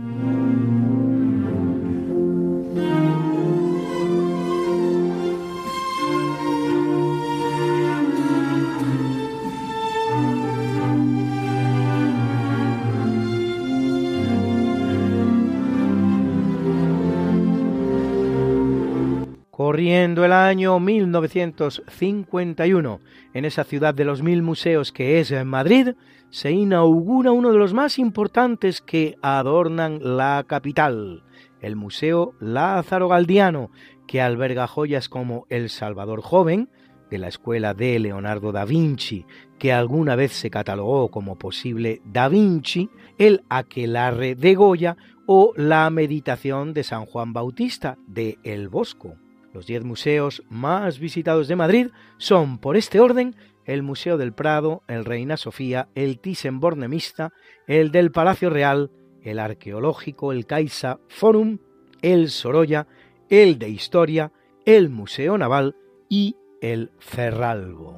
Corriendo 19.51 20.25
el 20.25 20.33
año 20.33 20.79
1951, 20.79 22.99
en 23.33 23.45
esa 23.45 23.63
ciudad 23.63 23.93
de 23.93 24.05
los 24.05 24.21
mil 24.21 24.41
museos 24.41 24.91
que 24.91 25.19
es 25.19 25.31
Madrid, 25.45 25.93
se 26.35 26.51
inaugura 26.51 27.31
uno 27.31 27.53
de 27.53 27.57
los 27.57 27.73
más 27.73 27.97
importantes 27.97 28.81
que 28.81 29.15
adornan 29.21 29.99
la 30.01 30.43
capital, 30.45 31.23
el 31.61 31.77
Museo 31.77 32.33
Lázaro 32.41 33.07
Galdiano, 33.07 33.71
que 34.05 34.21
alberga 34.21 34.67
joyas 34.67 35.07
como 35.07 35.45
El 35.49 35.69
Salvador 35.69 36.19
Joven, 36.19 36.69
de 37.09 37.19
la 37.19 37.29
escuela 37.29 37.73
de 37.73 37.99
Leonardo 37.99 38.51
da 38.51 38.65
Vinci, 38.65 39.25
que 39.57 39.71
alguna 39.71 40.17
vez 40.17 40.33
se 40.33 40.49
catalogó 40.49 41.09
como 41.09 41.37
posible 41.37 42.01
Da 42.03 42.27
Vinci, 42.27 42.89
el 43.17 43.45
Aquelarre 43.47 44.35
de 44.35 44.55
Goya 44.55 44.97
o 45.25 45.53
la 45.55 45.89
Meditación 45.89 46.73
de 46.73 46.83
San 46.83 47.05
Juan 47.05 47.31
Bautista 47.31 47.97
de 48.07 48.39
El 48.43 48.67
Bosco. 48.67 49.15
Los 49.53 49.67
diez 49.67 49.85
museos 49.85 50.43
más 50.49 50.99
visitados 50.99 51.47
de 51.47 51.55
Madrid 51.55 51.87
son, 52.17 52.57
por 52.57 52.75
este 52.75 52.99
orden, 52.99 53.37
el 53.65 53.83
Museo 53.83 54.17
del 54.17 54.33
Prado, 54.33 54.83
el 54.87 55.05
Reina 55.05 55.37
Sofía, 55.37 55.89
el 55.95 56.21
Thyssen-Bornemisza, 56.21 57.31
el 57.67 57.91
del 57.91 58.11
Palacio 58.11 58.49
Real, 58.49 58.91
el 59.21 59.39
Arqueológico, 59.39 60.31
el 60.31 60.45
Caixa 60.45 60.99
Forum, 61.07 61.59
el 62.01 62.29
Sorolla, 62.29 62.87
el 63.29 63.57
de 63.59 63.69
Historia, 63.69 64.31
el 64.65 64.89
Museo 64.89 65.37
Naval 65.37 65.75
y 66.09 66.35
el 66.61 66.91
Ferralbo. 66.99 67.95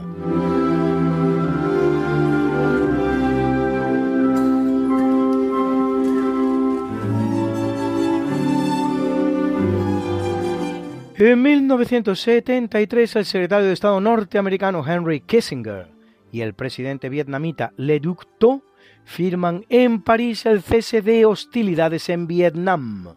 En 11.19 11.41
1973, 11.41 13.15
el 13.15 13.25
secretario 13.25 13.65
de 13.65 13.73
Estado 13.73 13.99
norteamericano 13.99 14.85
Henry 14.87 15.21
Kissinger 15.21 15.87
y 16.31 16.41
el 16.41 16.53
presidente 16.53 17.09
vietnamita 17.09 17.73
Le 17.75 17.99
Duc 17.99 18.27
Tho 18.37 18.61
firman 19.03 19.65
en 19.69 20.03
París 20.03 20.45
el 20.45 20.61
cese 20.61 21.01
de 21.01 21.25
hostilidades 21.25 22.09
en 22.09 22.27
Vietnam. 22.27 23.15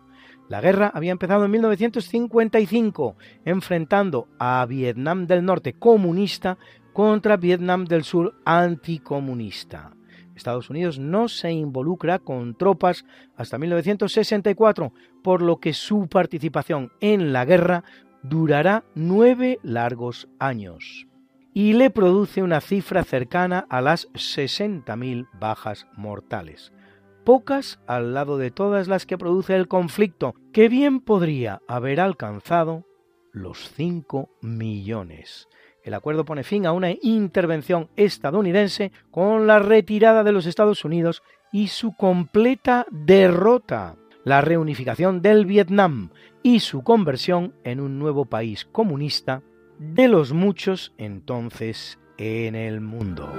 La 0.49 0.63
guerra 0.63 0.91
había 0.95 1.13
empezado 1.13 1.45
en 1.45 1.51
1955, 1.51 3.17
enfrentando 3.45 4.29
a 4.39 4.65
Vietnam 4.67 5.27
del 5.27 5.45
Norte 5.45 5.75
comunista 5.75 6.57
contra 6.95 7.37
Vietnam 7.37 7.85
del 7.85 8.05
Sur 8.05 8.35
anticomunista. 8.47 9.93
Estados 10.41 10.71
Unidos 10.71 10.99
no 10.99 11.29
se 11.29 11.53
involucra 11.53 12.19
con 12.19 12.55
tropas 12.55 13.05
hasta 13.37 13.59
1964, 13.59 14.93
por 15.23 15.43
lo 15.43 15.61
que 15.61 15.75
su 15.75 16.09
participación 16.09 16.91
en 17.01 17.33
la 17.33 17.45
guerra 17.45 17.85
durará 18.23 18.85
nueve 18.95 19.59
largos 19.63 20.29
años 20.39 21.07
y 21.53 21.75
le 21.75 21.91
produce 21.91 22.43
una 22.43 22.61
cifra 22.61 23.05
cercana 23.05 23.67
a 23.69 23.83
las 23.83 24.09
60.000 24.13 25.29
bajas 25.39 25.87
mortales, 25.97 26.73
pocas 27.25 27.81
al 27.87 28.15
lado 28.15 28.39
de 28.39 28.51
todas 28.51 28.89
las 28.89 29.05
que 29.05 29.19
produce 29.19 29.57
el 29.57 29.69
conflicto, 29.69 30.35
que 30.53 30.69
bien 30.69 31.01
podría 31.01 31.61
haber 31.69 32.01
alcanzado 32.01 32.87
los 33.33 33.71
5 33.77 34.31
millones. 34.41 35.49
El 35.83 35.95
acuerdo 35.95 36.25
pone 36.25 36.45
fin 36.45 36.67
a 36.67 36.73
una 36.73 36.91
intervención 37.03 37.89
estadounidense 37.97 38.93
con 39.11 39.47
la 39.47 39.59
retirada 39.59 40.25
de 40.25 40.33
los 40.33 40.47
Estados 40.47 40.85
Unidos 40.85 41.23
y 41.53 41.69
su 41.69 41.95
completa 41.95 42.87
derrota, 42.91 43.97
la 44.25 44.41
reunificación 44.41 45.23
del 45.23 45.47
Vietnam 45.47 46.11
y 46.43 46.61
su 46.61 46.83
conversión 46.83 47.55
en 47.65 47.81
un 47.81 47.99
nuevo 47.99 48.27
país 48.27 48.67
comunista 48.71 49.43
de 49.79 50.09
los 50.09 50.33
muchos 50.33 50.93
entonces 50.99 51.99
en 52.19 52.55
el 52.55 52.81
mundo. 52.81 53.33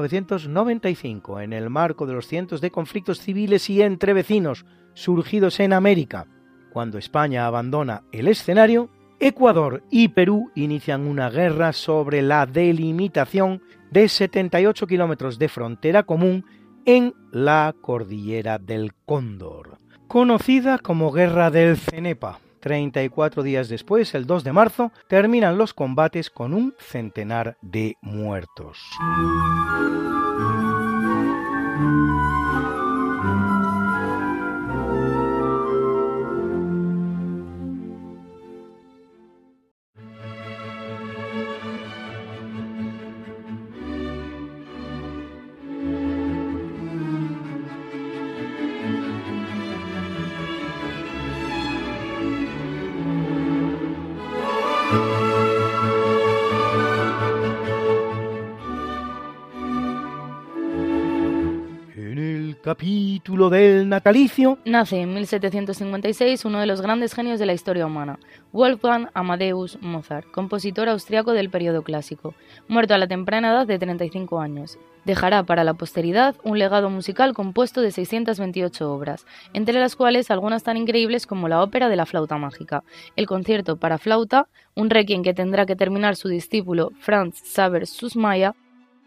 1995, 0.00 1.40
en 1.40 1.52
el 1.52 1.70
marco 1.70 2.06
de 2.06 2.14
los 2.14 2.26
cientos 2.26 2.60
de 2.60 2.70
conflictos 2.70 3.20
civiles 3.20 3.68
y 3.70 3.82
entre 3.82 4.12
vecinos 4.12 4.64
surgidos 4.94 5.60
en 5.60 5.72
América, 5.72 6.26
cuando 6.72 6.98
España 6.98 7.46
abandona 7.46 8.04
el 8.12 8.28
escenario, 8.28 8.90
Ecuador 9.18 9.82
y 9.90 10.08
Perú 10.08 10.50
inician 10.54 11.06
una 11.06 11.30
guerra 11.30 11.72
sobre 11.72 12.20
la 12.20 12.44
delimitación 12.46 13.62
de 13.90 14.08
78 14.08 14.86
kilómetros 14.86 15.38
de 15.38 15.48
frontera 15.48 16.02
común 16.02 16.44
en 16.84 17.14
la 17.32 17.74
cordillera 17.80 18.58
del 18.58 18.92
Cóndor, 19.06 19.78
conocida 20.06 20.78
como 20.78 21.12
Guerra 21.12 21.50
del 21.50 21.76
Cenepa. 21.76 22.40
34 22.66 23.44
días 23.44 23.68
después, 23.68 24.12
el 24.16 24.26
2 24.26 24.42
de 24.42 24.52
marzo, 24.52 24.90
terminan 25.06 25.56
los 25.56 25.72
combates 25.72 26.30
con 26.30 26.52
un 26.52 26.74
centenar 26.80 27.56
de 27.62 27.96
muertos. 28.00 28.80
Capítulo 63.26 63.50
del 63.50 63.88
natalicio, 63.88 64.56
Nace 64.64 65.00
en 65.00 65.12
1756 65.12 66.44
uno 66.44 66.60
de 66.60 66.66
los 66.66 66.80
grandes 66.80 67.12
genios 67.12 67.40
de 67.40 67.46
la 67.46 67.54
historia 67.54 67.84
humana, 67.84 68.20
Wolfgang 68.52 69.08
Amadeus 69.14 69.78
Mozart, 69.80 70.30
compositor 70.30 70.88
austriaco 70.88 71.32
del 71.32 71.50
periodo 71.50 71.82
clásico, 71.82 72.36
muerto 72.68 72.94
a 72.94 72.98
la 72.98 73.08
temprana 73.08 73.50
edad 73.50 73.66
de 73.66 73.80
35 73.80 74.38
años. 74.38 74.78
Dejará 75.04 75.42
para 75.42 75.64
la 75.64 75.74
posteridad 75.74 76.36
un 76.44 76.60
legado 76.60 76.88
musical 76.88 77.34
compuesto 77.34 77.80
de 77.80 77.90
628 77.90 78.92
obras, 78.92 79.26
entre 79.54 79.80
las 79.80 79.96
cuales 79.96 80.30
algunas 80.30 80.62
tan 80.62 80.76
increíbles 80.76 81.26
como 81.26 81.48
la 81.48 81.64
ópera 81.64 81.88
de 81.88 81.96
la 81.96 82.06
flauta 82.06 82.38
mágica, 82.38 82.84
el 83.16 83.26
concierto 83.26 83.76
para 83.76 83.98
flauta, 83.98 84.46
un 84.76 84.88
requiem 84.88 85.24
que 85.24 85.34
tendrá 85.34 85.66
que 85.66 85.74
terminar 85.74 86.14
su 86.14 86.28
discípulo 86.28 86.92
Franz 87.00 87.42
Xaver 87.42 87.88
Susmayer, 87.88 88.52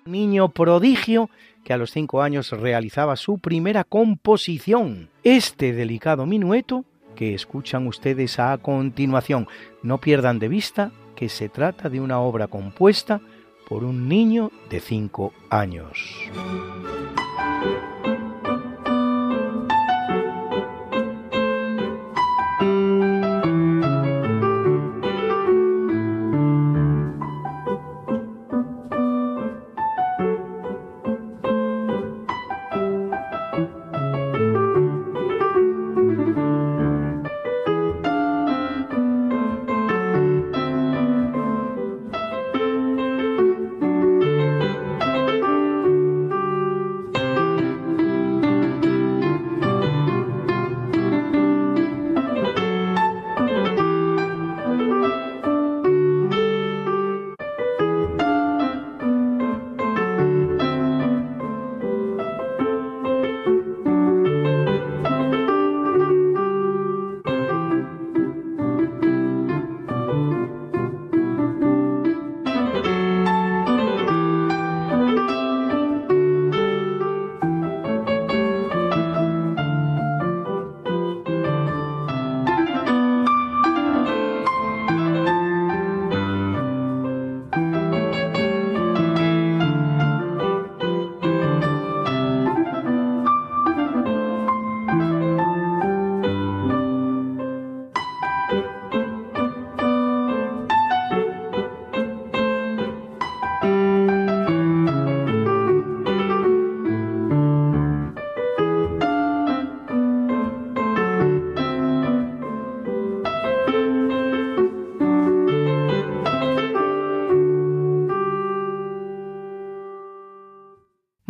niño 0.05 0.49
prodigio 0.49 1.29
que 1.63 1.73
a 1.73 1.77
los 1.77 1.91
cinco 1.91 2.21
años 2.21 2.51
realizaba 2.51 3.15
su 3.15 3.39
primera 3.39 3.83
composición. 3.83 5.09
Este 5.23 5.73
delicado 5.73 6.25
minueto 6.25 6.85
que 7.15 7.33
escuchan 7.33 7.87
ustedes 7.87 8.39
a 8.39 8.57
continuación. 8.57 9.47
No 9.83 9.99
pierdan 9.99 10.39
de 10.39 10.47
vista 10.47 10.91
que 11.15 11.27
se 11.27 11.49
trata 11.49 11.89
de 11.89 11.99
una 11.99 12.19
obra 12.21 12.47
compuesta 12.47 13.19
por 13.67 13.83
un 13.83 14.07
niño 14.07 14.51
de 14.69 14.79
cinco 14.79 15.33
años. 15.49 16.29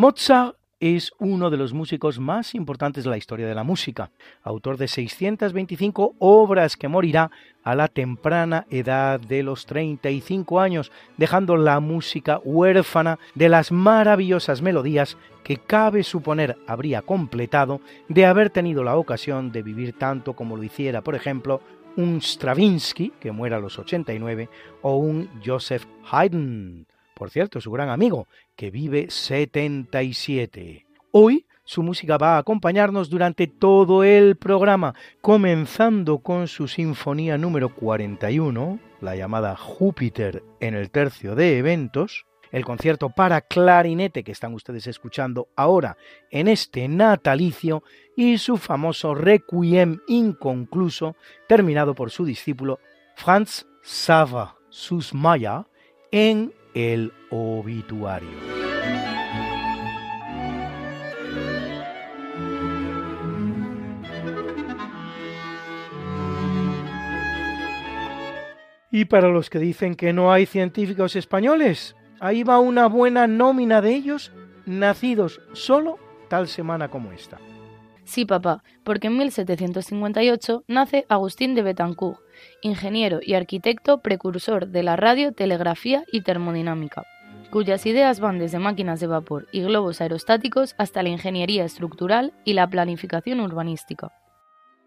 Mozart 0.09 0.55
es 0.79 1.11
uno 1.19 1.51
de 1.51 1.57
los 1.57 1.71
músicos 1.71 2.17
más 2.17 2.55
importantes 2.55 3.03
de 3.03 3.11
la 3.11 3.17
historia 3.17 3.47
de 3.47 3.53
la 3.53 3.63
música, 3.63 4.09
autor 4.41 4.77
de 4.77 4.87
625 4.87 6.15
obras 6.17 6.77
que 6.77 6.87
morirá 6.87 7.29
a 7.63 7.75
la 7.75 7.87
temprana 7.87 8.65
edad 8.71 9.19
de 9.19 9.43
los 9.43 9.67
35 9.67 10.59
años, 10.59 10.91
dejando 11.17 11.57
la 11.57 11.79
música 11.79 12.41
huérfana 12.43 13.19
de 13.35 13.49
las 13.49 13.71
maravillosas 13.71 14.63
melodías 14.63 15.15
que 15.43 15.57
cabe 15.57 16.01
suponer 16.01 16.57
habría 16.65 17.03
completado 17.03 17.79
de 18.07 18.25
haber 18.25 18.49
tenido 18.49 18.83
la 18.83 18.97
ocasión 18.97 19.51
de 19.51 19.61
vivir 19.61 19.93
tanto 19.93 20.33
como 20.33 20.57
lo 20.57 20.63
hiciera, 20.63 21.03
por 21.03 21.13
ejemplo, 21.13 21.61
un 21.97 22.19
Stravinsky, 22.19 23.13
que 23.19 23.31
muera 23.31 23.57
a 23.57 23.59
los 23.59 23.77
89, 23.77 24.49
o 24.81 24.95
un 24.95 25.29
Joseph 25.45 25.85
Haydn, 26.09 26.87
por 27.19 27.29
cierto, 27.29 27.59
su 27.59 27.69
gran 27.69 27.89
amigo, 27.89 28.27
que 28.55 28.71
vive 28.71 29.07
77. 29.09 30.85
Hoy 31.11 31.45
Su 31.65 31.83
música 31.83 32.17
va 32.17 32.35
a 32.35 32.39
acompañarnos 32.39 33.11
durante 33.11 33.45
todo 33.45 34.03
el 34.03 34.37
programa, 34.37 34.95
comenzando 35.21 36.17
con 36.17 36.47
su 36.47 36.67
sinfonía 36.67 37.37
número 37.37 37.75
41, 37.75 38.79
la 39.01 39.15
llamada 39.15 39.55
Júpiter 39.55 40.41
en 40.59 40.73
el 40.73 40.89
tercio 40.89 41.35
de 41.35 41.59
eventos, 41.59 42.25
el 42.51 42.65
concierto 42.65 43.11
para 43.11 43.41
clarinete 43.41 44.23
que 44.23 44.31
están 44.31 44.55
ustedes 44.55 44.87
escuchando 44.87 45.49
ahora 45.55 45.95
en 46.31 46.47
este 46.47 46.87
natalicio 46.87 47.83
y 48.15 48.39
su 48.39 48.57
famoso 48.57 49.13
Requiem 49.13 49.99
inconcluso 50.07 51.15
terminado 51.47 51.93
por 51.93 52.09
su 52.09 52.25
discípulo 52.25 52.79
Franz 53.15 53.67
Sava 53.83 54.55
Susmaya 54.69 55.67
en 56.11 56.51
el 56.79 57.11
obituario. 57.29 58.29
Y 68.91 69.05
para 69.05 69.27
los 69.27 69.49
que 69.49 69.59
dicen 69.59 69.95
que 69.95 70.13
no 70.13 70.31
hay 70.31 70.45
científicos 70.45 71.15
españoles, 71.15 71.95
ahí 72.21 72.43
va 72.43 72.59
una 72.59 72.87
buena 72.87 73.27
nómina 73.27 73.81
de 73.81 73.93
ellos 73.93 74.31
nacidos 74.65 75.41
solo 75.53 75.99
tal 76.29 76.47
semana 76.47 76.89
como 76.89 77.11
esta. 77.11 77.39
Sí, 78.05 78.25
papá, 78.25 78.63
porque 78.83 79.07
en 79.07 79.17
1758 79.17 80.63
nace 80.67 81.05
Agustín 81.09 81.55
de 81.55 81.61
Betancourt, 81.61 82.19
ingeniero 82.61 83.19
y 83.21 83.33
arquitecto 83.33 84.01
precursor 84.01 84.67
de 84.67 84.83
la 84.83 84.95
radio, 84.95 85.31
telegrafía 85.33 86.03
y 86.11 86.21
termodinámica, 86.21 87.03
cuyas 87.49 87.85
ideas 87.85 88.19
van 88.19 88.39
desde 88.39 88.59
máquinas 88.59 88.99
de 88.99 89.07
vapor 89.07 89.47
y 89.51 89.61
globos 89.61 90.01
aerostáticos 90.01 90.75
hasta 90.77 91.03
la 91.03 91.09
ingeniería 91.09 91.65
estructural 91.65 92.33
y 92.45 92.53
la 92.53 92.67
planificación 92.67 93.39
urbanística. 93.39 94.11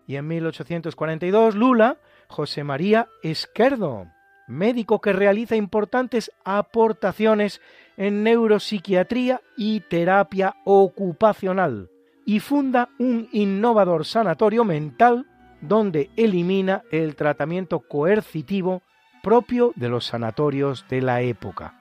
Y 0.07 0.17
en 0.17 0.27
1842 0.29 1.55
Lula 1.55 1.99
José 2.29 2.65
María 2.65 3.09
Esquerdo, 3.23 4.07
médico 4.49 5.01
que 5.01 5.13
realiza 5.13 5.57
importantes 5.57 6.33
aportaciones 6.45 7.61
en 7.97 8.23
neuropsiquiatría 8.23 9.41
y 9.57 9.81
terapia 9.81 10.57
ocupacional, 10.65 11.91
y 12.25 12.41
funda 12.41 12.89
un 12.99 13.29
innovador 13.33 14.05
sanatorio 14.05 14.65
mental 14.65 15.27
donde 15.63 16.11
elimina 16.17 16.83
el 16.91 17.17
tratamiento 17.17 17.81
coercitivo 17.81 18.83
propio 19.23 19.73
de 19.77 19.89
los 19.89 20.05
sanatorios 20.05 20.85
de 20.91 21.01
la 21.01 21.23
época. 21.23 21.79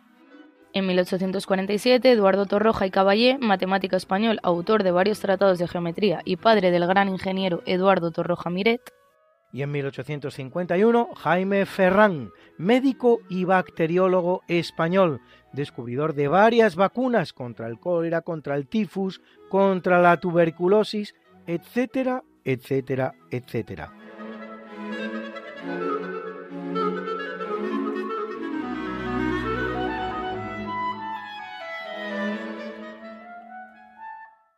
En 0.73 0.87
1847, 0.87 2.09
Eduardo 2.09 2.45
Torroja 2.45 2.85
y 2.85 2.91
Caballé, 2.91 3.37
matemático 3.41 3.97
español, 3.97 4.39
autor 4.41 4.83
de 4.83 4.91
varios 4.91 5.19
tratados 5.19 5.59
de 5.59 5.67
geometría 5.67 6.21
y 6.23 6.37
padre 6.37 6.71
del 6.71 6.87
gran 6.87 7.09
ingeniero 7.09 7.61
Eduardo 7.65 8.11
Torroja 8.11 8.49
Miret, 8.49 8.81
y 9.53 9.63
en 9.63 9.71
1851 9.71 11.09
Jaime 11.15 11.65
Ferrán, 11.65 12.31
médico 12.57 13.19
y 13.29 13.43
bacteriólogo 13.43 14.41
español, 14.47 15.19
descubridor 15.51 16.13
de 16.13 16.27
varias 16.27 16.75
vacunas 16.75 17.33
contra 17.33 17.67
el 17.67 17.79
cólera, 17.79 18.21
contra 18.21 18.55
el 18.55 18.67
tifus, 18.67 19.21
contra 19.49 20.01
la 20.01 20.17
tuberculosis, 20.17 21.13
etcétera, 21.47 22.23
etcétera, 22.43 23.13
etcétera. 23.29 23.91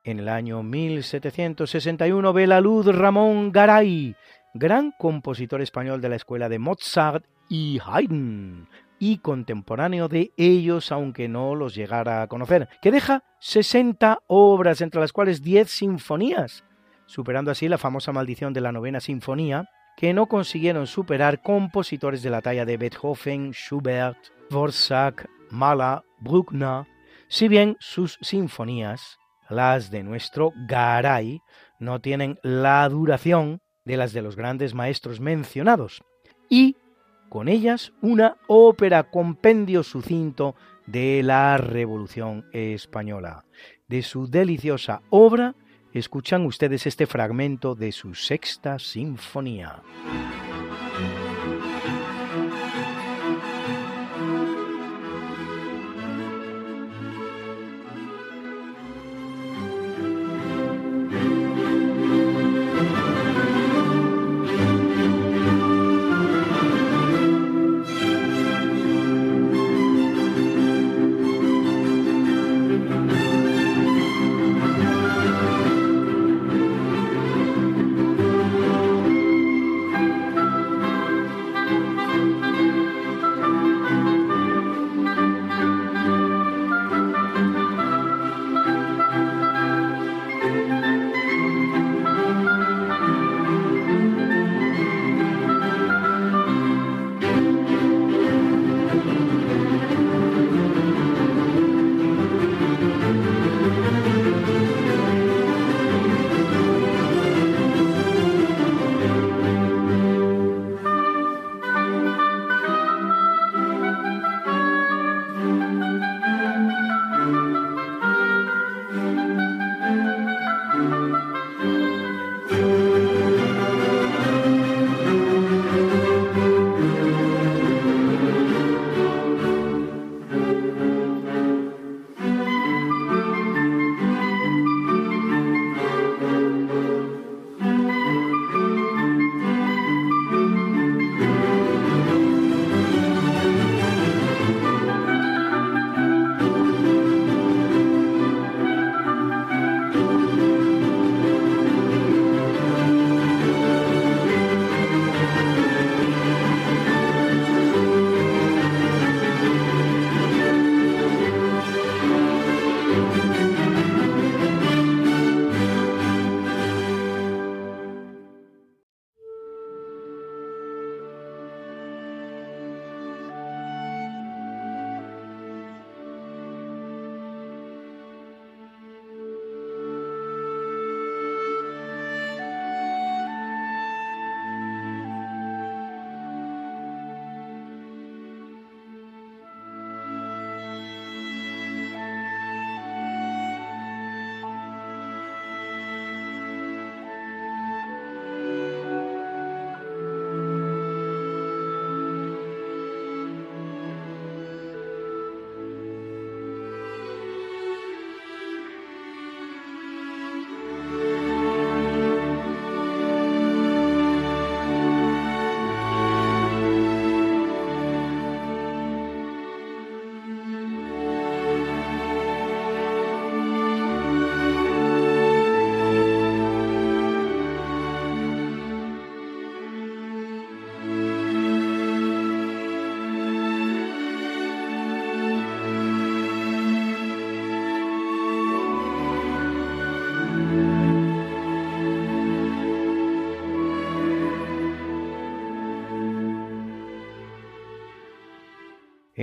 En 0.05 0.19
el 0.19 0.27
año 0.27 0.63
1761 0.63 2.33
ve 2.33 2.45
la 2.45 2.59
luz 2.59 2.85
Ramón 2.87 3.53
Garay, 3.53 4.15
gran 4.53 4.91
compositor 4.91 5.61
español 5.61 6.01
de 6.01 6.09
la 6.09 6.17
escuela 6.17 6.49
de 6.49 6.59
Mozart 6.59 7.25
y 7.47 7.79
Haydn, 7.85 8.67
y 8.99 9.19
contemporáneo 9.19 10.09
de 10.09 10.31
ellos, 10.35 10.91
aunque 10.91 11.29
no 11.29 11.55
los 11.55 11.73
llegara 11.73 12.21
a 12.21 12.27
conocer, 12.27 12.67
que 12.81 12.91
deja 12.91 13.23
60 13.39 14.19
obras, 14.27 14.81
entre 14.81 14.99
las 14.99 15.13
cuales 15.13 15.41
10 15.41 15.69
sinfonías, 15.69 16.65
superando 17.05 17.51
así 17.51 17.67
la 17.67 17.77
famosa 17.77 18.11
maldición 18.11 18.53
de 18.53 18.61
la 18.61 18.71
novena 18.71 18.99
sinfonía, 18.99 19.69
que 19.97 20.13
no 20.13 20.27
consiguieron 20.27 20.87
superar 20.87 21.41
compositores 21.41 22.23
de 22.23 22.29
la 22.29 22.41
talla 22.41 22.65
de 22.65 22.77
Beethoven, 22.77 23.51
Schubert, 23.51 24.17
Dvorak, 24.49 25.29
Mahler, 25.51 26.01
Bruckner, 26.19 26.85
si 27.27 27.47
bien 27.47 27.77
sus 27.79 28.17
sinfonías, 28.21 29.17
las 29.49 29.91
de 29.91 30.03
nuestro 30.03 30.51
Garay, 30.67 31.41
no 31.79 31.99
tienen 31.99 32.39
la 32.43 32.87
duración 32.89 33.61
de 33.85 33.97
las 33.97 34.13
de 34.13 34.21
los 34.21 34.35
grandes 34.35 34.73
maestros 34.73 35.19
mencionados, 35.19 36.01
y 36.49 36.77
con 37.29 37.47
ellas 37.47 37.91
una 38.01 38.37
ópera 38.47 39.09
compendio 39.09 39.83
sucinto 39.83 40.55
de 40.85 41.23
la 41.23 41.57
Revolución 41.57 42.45
Española. 42.53 43.43
De 43.87 44.01
su 44.03 44.27
deliciosa 44.27 45.01
obra, 45.09 45.55
escuchan 45.93 46.45
ustedes 46.45 46.87
este 46.87 47.05
fragmento 47.05 47.75
de 47.75 47.91
su 47.91 48.15
sexta 48.15 48.79
sinfonía. 48.79 49.81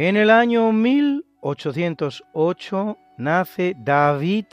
En 0.02 0.16
el 0.16 0.30
año 0.30 0.72
1808 0.72 2.96
nace 3.18 3.74
David 3.76 4.46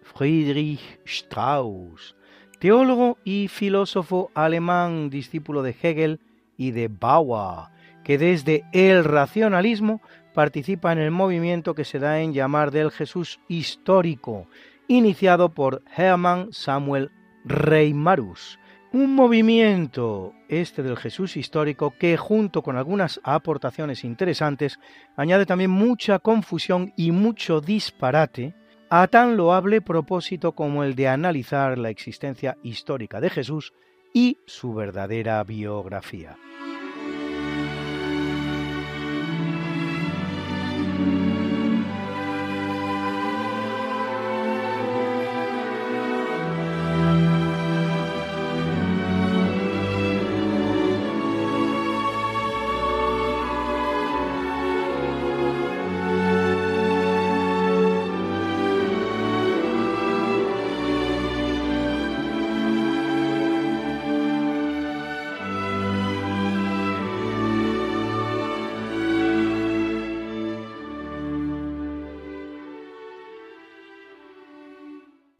Friedrich 0.00 0.80
Strauss, 1.04 2.16
teólogo 2.58 3.18
y 3.22 3.48
filósofo 3.48 4.30
alemán, 4.32 5.10
discípulo 5.10 5.62
de 5.62 5.76
Hegel 5.82 6.20
y 6.56 6.70
de 6.70 6.88
Bauer, 6.88 7.68
que 8.02 8.16
desde 8.16 8.64
el 8.72 9.04
racionalismo 9.04 10.00
participa 10.32 10.92
en 10.92 11.00
el 11.00 11.10
movimiento 11.10 11.74
que 11.74 11.84
se 11.84 11.98
da 11.98 12.20
en 12.20 12.32
llamar 12.32 12.70
del 12.70 12.90
Jesús 12.90 13.40
histórico, 13.46 14.46
iniciado 14.88 15.50
por 15.50 15.82
Hermann 15.94 16.50
Samuel 16.50 17.10
Reimarus, 17.44 18.58
un 18.94 19.12
movimiento, 19.12 20.34
este 20.48 20.84
del 20.84 20.96
Jesús 20.96 21.36
histórico, 21.36 21.94
que 21.98 22.16
junto 22.16 22.62
con 22.62 22.76
algunas 22.76 23.20
aportaciones 23.24 24.04
interesantes, 24.04 24.78
añade 25.16 25.46
también 25.46 25.72
mucha 25.72 26.20
confusión 26.20 26.92
y 26.96 27.10
mucho 27.10 27.60
disparate 27.60 28.54
a 28.88 29.08
tan 29.08 29.36
loable 29.36 29.80
propósito 29.80 30.52
como 30.52 30.84
el 30.84 30.94
de 30.94 31.08
analizar 31.08 31.76
la 31.76 31.90
existencia 31.90 32.56
histórica 32.62 33.20
de 33.20 33.30
Jesús 33.30 33.72
y 34.12 34.38
su 34.46 34.74
verdadera 34.74 35.42
biografía. 35.42 36.36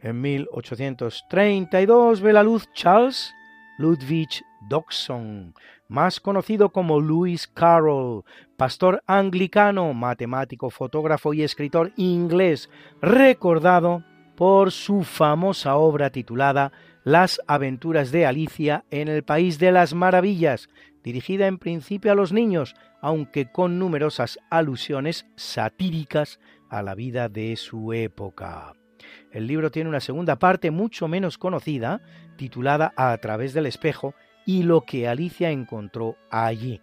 En 0.04 0.20
1832 0.20 2.20
ve 2.20 2.32
la 2.34 2.42
luz 2.42 2.70
Charles 2.74 3.34
Ludwig 3.78 4.28
Dodson, 4.68 5.54
más 5.88 6.20
conocido 6.20 6.68
como 6.68 7.00
Lewis 7.00 7.48
Carroll, 7.48 8.22
pastor 8.58 9.02
anglicano, 9.06 9.94
matemático, 9.94 10.68
fotógrafo 10.68 11.32
y 11.32 11.42
escritor 11.42 11.90
inglés, 11.96 12.68
recordado 13.00 14.04
por 14.36 14.72
su 14.72 15.04
famosa 15.04 15.76
obra 15.76 16.10
titulada 16.10 16.70
Las 17.02 17.40
aventuras 17.46 18.12
de 18.12 18.26
Alicia 18.26 18.84
en 18.90 19.08
el 19.08 19.24
País 19.24 19.58
de 19.58 19.72
las 19.72 19.94
Maravillas, 19.94 20.68
dirigida 21.02 21.46
en 21.46 21.56
principio 21.56 22.12
a 22.12 22.14
los 22.14 22.30
niños, 22.30 22.74
aunque 23.00 23.50
con 23.50 23.78
numerosas 23.78 24.38
alusiones 24.50 25.24
satíricas 25.36 26.40
a 26.68 26.82
la 26.82 26.94
vida 26.94 27.30
de 27.30 27.56
su 27.56 27.94
época. 27.94 28.74
El 29.30 29.46
libro 29.46 29.70
tiene 29.70 29.88
una 29.90 30.00
segunda 30.00 30.38
parte 30.38 30.70
mucho 30.70 31.08
menos 31.08 31.38
conocida, 31.38 32.00
titulada 32.36 32.92
A 32.96 33.16
través 33.18 33.54
del 33.54 33.66
espejo, 33.66 34.14
y 34.46 34.62
lo 34.62 34.82
que 34.82 35.08
Alicia 35.08 35.50
encontró 35.50 36.16
allí. 36.30 36.80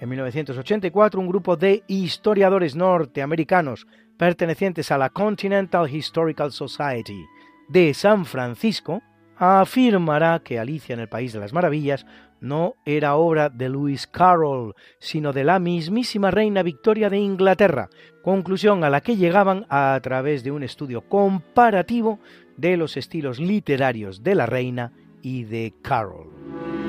En 0.00 0.08
1984, 0.08 1.20
un 1.20 1.28
grupo 1.28 1.56
de 1.56 1.84
historiadores 1.86 2.74
norteamericanos 2.74 3.86
pertenecientes 4.16 4.90
a 4.90 4.98
la 4.98 5.10
Continental 5.10 5.88
Historical 5.88 6.52
Society 6.52 7.24
de 7.68 7.94
San 7.94 8.24
Francisco 8.24 9.02
afirmará 9.36 10.40
que 10.44 10.58
Alicia 10.58 10.92
en 10.92 11.00
el 11.00 11.08
País 11.08 11.32
de 11.32 11.40
las 11.40 11.52
Maravillas 11.52 12.04
no 12.40 12.74
era 12.84 13.16
obra 13.16 13.48
de 13.48 13.68
Lewis 13.68 14.06
Carroll, 14.06 14.74
sino 14.98 15.32
de 15.32 15.44
la 15.44 15.58
mismísima 15.58 16.30
reina 16.30 16.62
Victoria 16.62 17.10
de 17.10 17.18
Inglaterra, 17.18 17.88
conclusión 18.22 18.84
a 18.84 18.90
la 18.90 19.00
que 19.00 19.16
llegaban 19.16 19.66
a 19.68 19.98
través 20.02 20.42
de 20.44 20.50
un 20.50 20.62
estudio 20.62 21.02
comparativo 21.02 22.18
de 22.56 22.76
los 22.76 22.96
estilos 22.96 23.38
literarios 23.38 24.22
de 24.22 24.34
la 24.34 24.46
reina 24.46 24.92
y 25.22 25.44
de 25.44 25.74
Carroll. 25.82 26.79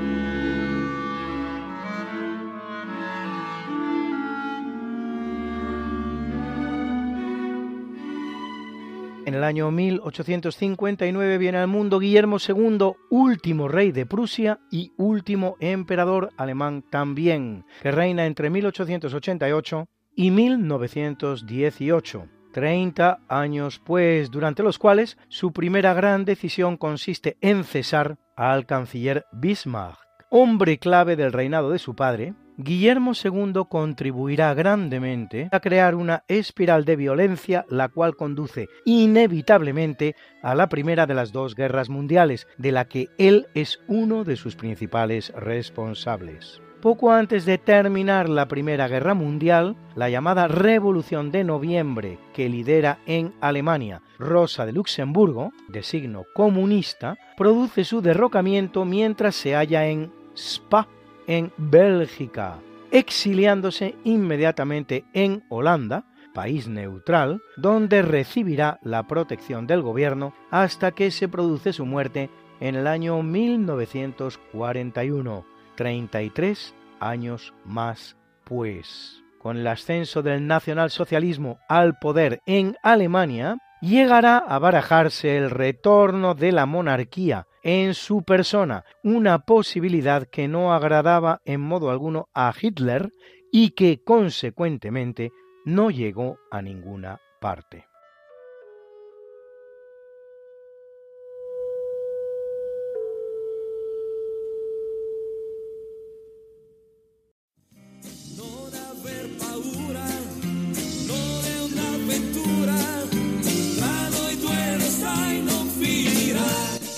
En 9.31 9.35
el 9.35 9.45
año 9.45 9.71
1859 9.71 11.37
viene 11.37 11.59
al 11.59 11.69
mundo 11.69 11.99
Guillermo 11.99 12.35
II, 12.45 12.95
último 13.09 13.69
rey 13.69 13.93
de 13.93 14.05
Prusia 14.05 14.59
y 14.69 14.91
último 14.97 15.55
emperador 15.61 16.31
alemán 16.35 16.83
también, 16.89 17.63
que 17.81 17.91
reina 17.91 18.25
entre 18.25 18.49
1888 18.49 19.87
y 20.17 20.31
1918. 20.31 22.27
30 22.51 23.19
años, 23.29 23.81
pues, 23.85 24.31
durante 24.31 24.63
los 24.63 24.77
cuales 24.77 25.17
su 25.29 25.53
primera 25.53 25.93
gran 25.93 26.25
decisión 26.25 26.75
consiste 26.75 27.37
en 27.39 27.63
cesar 27.63 28.17
al 28.35 28.65
canciller 28.65 29.27
Bismarck, 29.31 29.97
hombre 30.29 30.77
clave 30.77 31.15
del 31.15 31.31
reinado 31.31 31.71
de 31.71 31.79
su 31.79 31.95
padre, 31.95 32.33
Guillermo 32.57 33.13
II 33.13 33.63
contribuirá 33.69 34.53
grandemente 34.53 35.49
a 35.51 35.59
crear 35.59 35.95
una 35.95 36.23
espiral 36.27 36.85
de 36.85 36.95
violencia 36.95 37.65
la 37.69 37.89
cual 37.89 38.15
conduce 38.15 38.67
inevitablemente 38.85 40.15
a 40.41 40.55
la 40.55 40.69
primera 40.69 41.05
de 41.05 41.13
las 41.13 41.31
dos 41.31 41.55
guerras 41.55 41.89
mundiales, 41.89 42.47
de 42.57 42.71
la 42.71 42.85
que 42.85 43.09
él 43.17 43.47
es 43.53 43.79
uno 43.87 44.23
de 44.23 44.35
sus 44.35 44.55
principales 44.55 45.33
responsables. 45.35 46.61
Poco 46.81 47.11
antes 47.11 47.45
de 47.45 47.59
terminar 47.59 48.27
la 48.27 48.47
Primera 48.47 48.87
Guerra 48.87 49.13
Mundial, 49.13 49.75
la 49.95 50.09
llamada 50.09 50.47
Revolución 50.47 51.31
de 51.31 51.43
Noviembre, 51.43 52.17
que 52.33 52.49
lidera 52.49 52.97
en 53.05 53.36
Alemania 53.39 54.01
Rosa 54.17 54.65
de 54.65 54.73
Luxemburgo, 54.73 55.51
de 55.67 55.84
signo 55.84 56.26
comunista, 56.34 57.17
produce 57.38 57.84
su 57.84 58.01
derrocamiento 58.01 58.84
mientras 58.84 59.36
se 59.36 59.53
halla 59.53 59.86
en 59.86 60.11
Spa, 60.36 60.88
en 61.28 61.51
Bélgica, 61.57 62.59
exiliándose 62.91 63.95
inmediatamente 64.03 65.05
en 65.13 65.43
Holanda, 65.49 66.05
país 66.34 66.67
neutral, 66.67 67.41
donde 67.57 68.01
recibirá 68.01 68.80
la 68.84 69.07
protección 69.07 69.67
del 69.67 69.82
gobierno 69.82 70.34
hasta 70.49 70.91
que 70.91 71.11
se 71.11 71.28
produce 71.28 71.74
su 71.74 71.86
muerte 71.86 72.30
en 72.59 72.76
el 72.76 72.88
año 72.88 73.22
1941, 73.22 75.45
33 75.76 76.74
años 76.99 77.53
más 77.65 78.17
pues. 78.43 79.22
Con 79.39 79.57
el 79.57 79.67
ascenso 79.67 80.22
del 80.22 80.45
nacionalsocialismo 80.45 81.57
al 81.67 81.97
poder 81.97 82.41
en 82.45 82.76
Alemania, 82.84 83.57
llegará 83.82 84.38
a 84.38 84.59
barajarse 84.59 85.36
el 85.38 85.49
retorno 85.49 86.36
de 86.36 86.51
la 86.51 86.67
monarquía 86.67 87.47
en 87.64 87.93
su 87.93 88.24
persona, 88.24 88.84
una 89.03 89.39
posibilidad 89.39 90.28
que 90.28 90.47
no 90.47 90.74
agradaba 90.74 91.41
en 91.45 91.62
modo 91.62 91.91
alguno 91.91 92.30
a 92.34 92.53
Hitler 92.59 93.12
y 93.51 93.72
que 93.72 94.03
consecuentemente 94.03 95.32
no 95.66 95.91
llegó 95.91 96.38
a 96.49 96.62
ninguna 96.62 97.20
parte. 97.39 97.90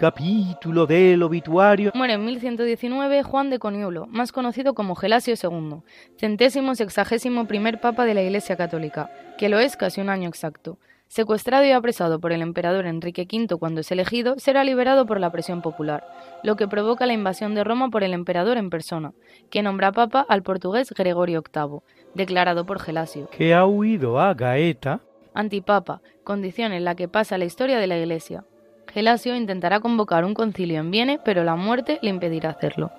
Capítulo 0.00 0.86
del 0.86 1.22
obituario. 1.22 1.92
Muere 1.94 2.14
en 2.14 2.24
1119 2.24 3.22
Juan 3.22 3.50
de 3.50 3.58
Coniulo, 3.58 4.06
más 4.06 4.32
conocido 4.32 4.72
como 4.72 4.94
Gelasio 4.94 5.34
II, 5.34 5.82
centésimo 6.16 6.74
sexagésimo 6.74 7.46
primer 7.46 7.82
papa 7.82 8.06
de 8.06 8.14
la 8.14 8.22
Iglesia 8.22 8.56
Católica, 8.56 9.10
que 9.36 9.50
lo 9.50 9.58
es 9.58 9.76
casi 9.76 10.00
un 10.00 10.08
año 10.08 10.30
exacto. 10.30 10.78
Secuestrado 11.08 11.66
y 11.66 11.72
apresado 11.72 12.18
por 12.18 12.32
el 12.32 12.40
emperador 12.40 12.86
Enrique 12.86 13.28
V 13.30 13.58
cuando 13.58 13.82
es 13.82 13.92
elegido, 13.92 14.38
será 14.38 14.64
liberado 14.64 15.04
por 15.04 15.20
la 15.20 15.30
presión 15.30 15.60
popular, 15.60 16.02
lo 16.42 16.56
que 16.56 16.66
provoca 16.66 17.04
la 17.04 17.12
invasión 17.12 17.54
de 17.54 17.62
Roma 17.62 17.90
por 17.90 18.02
el 18.02 18.14
emperador 18.14 18.56
en 18.56 18.70
persona, 18.70 19.12
que 19.50 19.62
nombra 19.62 19.92
papa 19.92 20.24
al 20.26 20.42
portugués 20.42 20.94
Gregorio 20.96 21.42
VIII, 21.42 21.80
declarado 22.14 22.64
por 22.64 22.80
Gelasio. 22.80 23.28
Que 23.28 23.52
ha 23.52 23.66
huido 23.66 24.18
a 24.18 24.32
Gaeta. 24.32 25.02
Antipapa, 25.34 26.00
condición 26.24 26.72
en 26.72 26.86
la 26.86 26.94
que 26.94 27.06
pasa 27.06 27.36
la 27.36 27.44
historia 27.44 27.78
de 27.78 27.86
la 27.86 27.98
Iglesia. 27.98 28.46
Gelasio 28.92 29.36
intentará 29.36 29.78
convocar 29.78 30.24
un 30.24 30.34
concilio 30.34 30.80
en 30.80 30.90
Viene, 30.90 31.20
pero 31.24 31.44
la 31.44 31.54
muerte 31.54 31.98
le 32.02 32.10
impedirá 32.10 32.50
hacerlo. 32.50 32.90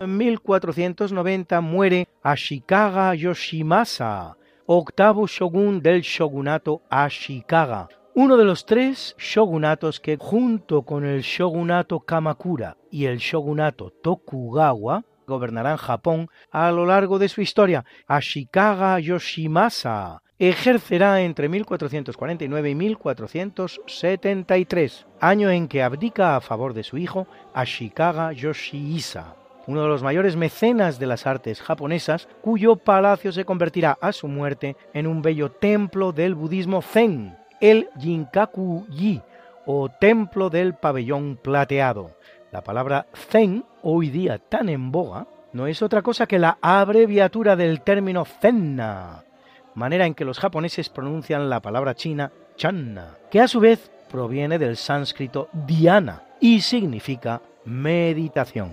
En 0.00 0.16
1490 0.16 1.60
muere 1.60 2.08
Ashikaga 2.22 3.14
Yoshimasa, 3.14 4.36
octavo 4.64 5.26
shogun 5.26 5.82
del 5.82 6.02
shogunato 6.02 6.80
Ashikaga, 6.88 7.88
uno 8.14 8.36
de 8.36 8.44
los 8.44 8.64
tres 8.64 9.14
shogunatos 9.18 10.00
que 10.00 10.16
junto 10.16 10.82
con 10.82 11.04
el 11.04 11.22
shogunato 11.22 12.00
Kamakura 12.00 12.76
y 12.90 13.06
el 13.06 13.18
shogunato 13.18 13.90
Tokugawa 13.90 15.04
gobernarán 15.26 15.76
Japón 15.76 16.30
a 16.50 16.70
lo 16.70 16.86
largo 16.86 17.18
de 17.18 17.28
su 17.28 17.40
historia. 17.40 17.84
Ashikaga 18.06 19.00
Yoshimasa 19.00 20.22
ejercerá 20.38 21.22
entre 21.22 21.48
1449 21.48 22.70
y 22.70 22.74
1473, 22.74 25.06
año 25.20 25.50
en 25.50 25.68
que 25.68 25.82
abdica 25.82 26.36
a 26.36 26.40
favor 26.40 26.74
de 26.74 26.82
su 26.82 26.98
hijo 26.98 27.26
Ashikaga 27.54 28.32
Yoshihisa 28.32 29.36
uno 29.66 29.82
de 29.82 29.88
los 29.88 30.02
mayores 30.02 30.36
mecenas 30.36 30.98
de 30.98 31.06
las 31.06 31.26
artes 31.26 31.60
japonesas, 31.60 32.28
cuyo 32.40 32.76
palacio 32.76 33.32
se 33.32 33.44
convertirá 33.44 33.98
a 34.00 34.12
su 34.12 34.28
muerte 34.28 34.76
en 34.94 35.08
un 35.08 35.22
bello 35.22 35.50
templo 35.50 36.12
del 36.12 36.34
budismo 36.34 36.82
Zen, 36.82 37.36
el 37.60 37.88
Jinkaku-ji, 37.98 39.22
o 39.66 39.88
templo 39.88 40.48
del 40.48 40.74
pabellón 40.74 41.36
plateado. 41.36 42.12
La 42.56 42.62
palabra 42.62 43.04
Zen, 43.12 43.66
hoy 43.82 44.08
día 44.08 44.38
tan 44.38 44.70
en 44.70 44.90
boga, 44.90 45.26
no 45.52 45.66
es 45.66 45.82
otra 45.82 46.00
cosa 46.00 46.26
que 46.26 46.38
la 46.38 46.56
abreviatura 46.62 47.54
del 47.54 47.82
término 47.82 48.24
Zenna, 48.24 49.24
manera 49.74 50.06
en 50.06 50.14
que 50.14 50.24
los 50.24 50.38
japoneses 50.38 50.88
pronuncian 50.88 51.50
la 51.50 51.60
palabra 51.60 51.94
china 51.94 52.32
Channa, 52.56 53.18
que 53.30 53.42
a 53.42 53.46
su 53.46 53.60
vez 53.60 53.90
proviene 54.10 54.58
del 54.58 54.78
sánscrito 54.78 55.50
Dhyana 55.52 56.22
y 56.40 56.62
significa 56.62 57.42
meditación. 57.66 58.70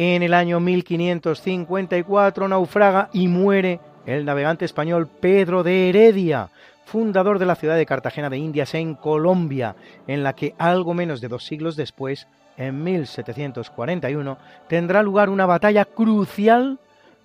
En 0.00 0.22
el 0.22 0.32
año 0.32 0.60
1554 0.60 2.46
naufraga 2.46 3.10
y 3.12 3.26
muere 3.26 3.80
el 4.06 4.24
navegante 4.24 4.64
español 4.64 5.08
Pedro 5.08 5.64
de 5.64 5.88
Heredia, 5.88 6.50
fundador 6.84 7.40
de 7.40 7.46
la 7.46 7.56
ciudad 7.56 7.76
de 7.76 7.84
Cartagena 7.84 8.30
de 8.30 8.38
Indias 8.38 8.74
en 8.74 8.94
Colombia, 8.94 9.74
en 10.06 10.22
la 10.22 10.34
que 10.34 10.54
algo 10.56 10.94
menos 10.94 11.20
de 11.20 11.26
dos 11.26 11.44
siglos 11.44 11.74
después, 11.74 12.28
en 12.56 12.84
1741, 12.84 14.38
tendrá 14.68 15.02
lugar 15.02 15.30
una 15.30 15.46
batalla 15.46 15.84
crucial 15.84 16.78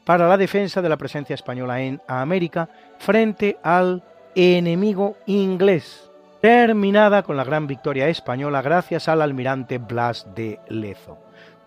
para 0.04 0.28
la 0.28 0.38
defensa 0.38 0.82
de 0.82 0.90
la 0.90 0.98
presencia 0.98 1.36
española 1.36 1.80
en 1.80 2.02
América 2.08 2.70
frente 2.98 3.60
al 3.62 4.02
enemigo 4.34 5.16
inglés, 5.28 6.10
terminada 6.42 7.22
con 7.22 7.38
la 7.38 7.44
gran 7.44 7.68
victoria 7.68 8.08
española 8.08 8.64
gracias 8.64 9.08
al 9.08 9.22
almirante 9.22 9.78
Blas 9.78 10.26
de 10.34 10.60
Lezo 10.70 11.20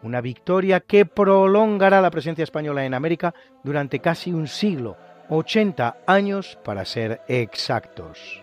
una 0.06 0.20
victoria 0.20 0.80
que 0.80 1.04
prolongará 1.04 2.00
la 2.00 2.10
presencia 2.10 2.44
española 2.44 2.84
en 2.84 2.94
América 2.94 3.34
durante 3.62 3.98
casi 3.98 4.32
un 4.32 4.46
siglo, 4.46 4.96
80 5.28 5.98
años 6.06 6.58
para 6.64 6.84
ser 6.84 7.20
exactos. 7.28 8.42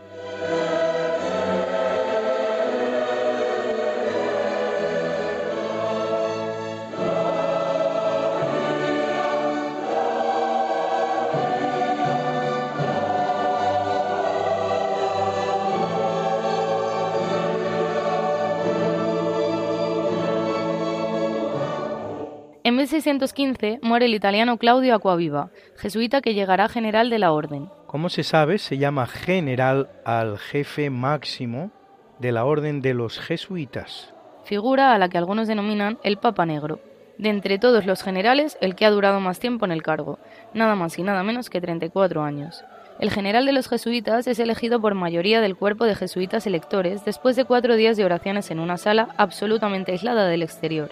En 22.65 22.77
1615 22.77 23.79
muere 23.81 24.05
el 24.05 24.15
italiano 24.15 24.57
Claudio 24.57 24.95
Acquaviva, 24.95 25.49
jesuita 25.75 26.21
que 26.21 26.33
llegará 26.33 26.69
general 26.69 27.09
de 27.09 27.19
la 27.19 27.33
orden. 27.33 27.67
Como 27.87 28.07
se 28.07 28.23
sabe, 28.23 28.57
se 28.57 28.77
llama 28.77 29.05
general 29.05 29.89
al 30.05 30.37
jefe 30.37 30.89
máximo 30.89 31.71
de 32.19 32.31
la 32.31 32.45
orden 32.45 32.81
de 32.81 32.93
los 32.93 33.19
jesuitas. 33.19 34.13
Figura 34.45 34.93
a 34.93 34.97
la 34.97 35.09
que 35.09 35.17
algunos 35.17 35.49
denominan 35.49 35.97
el 36.03 36.15
Papa 36.15 36.45
Negro. 36.45 36.79
De 37.17 37.27
entre 37.27 37.59
todos 37.59 37.85
los 37.85 38.01
generales, 38.01 38.57
el 38.61 38.75
que 38.75 38.85
ha 38.85 38.91
durado 38.91 39.19
más 39.19 39.39
tiempo 39.39 39.65
en 39.65 39.73
el 39.73 39.83
cargo, 39.83 40.19
nada 40.53 40.75
más 40.75 40.97
y 40.97 41.03
nada 41.03 41.21
menos 41.21 41.49
que 41.49 41.59
34 41.59 42.23
años. 42.23 42.63
El 42.97 43.11
general 43.11 43.45
de 43.45 43.51
los 43.51 43.67
jesuitas 43.67 44.25
es 44.25 44.39
elegido 44.39 44.79
por 44.79 44.95
mayoría 44.95 45.41
del 45.41 45.57
cuerpo 45.57 45.83
de 45.83 45.95
jesuitas 45.95 46.47
electores 46.47 47.03
después 47.03 47.35
de 47.35 47.43
cuatro 47.43 47.75
días 47.75 47.97
de 47.97 48.05
oraciones 48.05 48.51
en 48.51 48.59
una 48.59 48.77
sala 48.77 49.09
absolutamente 49.17 49.91
aislada 49.91 50.27
del 50.27 50.43
exterior. 50.43 50.91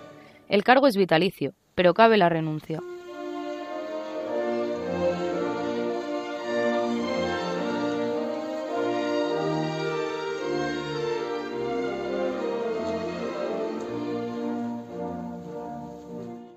El 0.49 0.65
cargo 0.65 0.85
es 0.87 0.97
vitalicio, 0.97 1.53
pero 1.75 1.93
cabe 1.93 2.17
la 2.17 2.29
renuncia. 2.29 2.81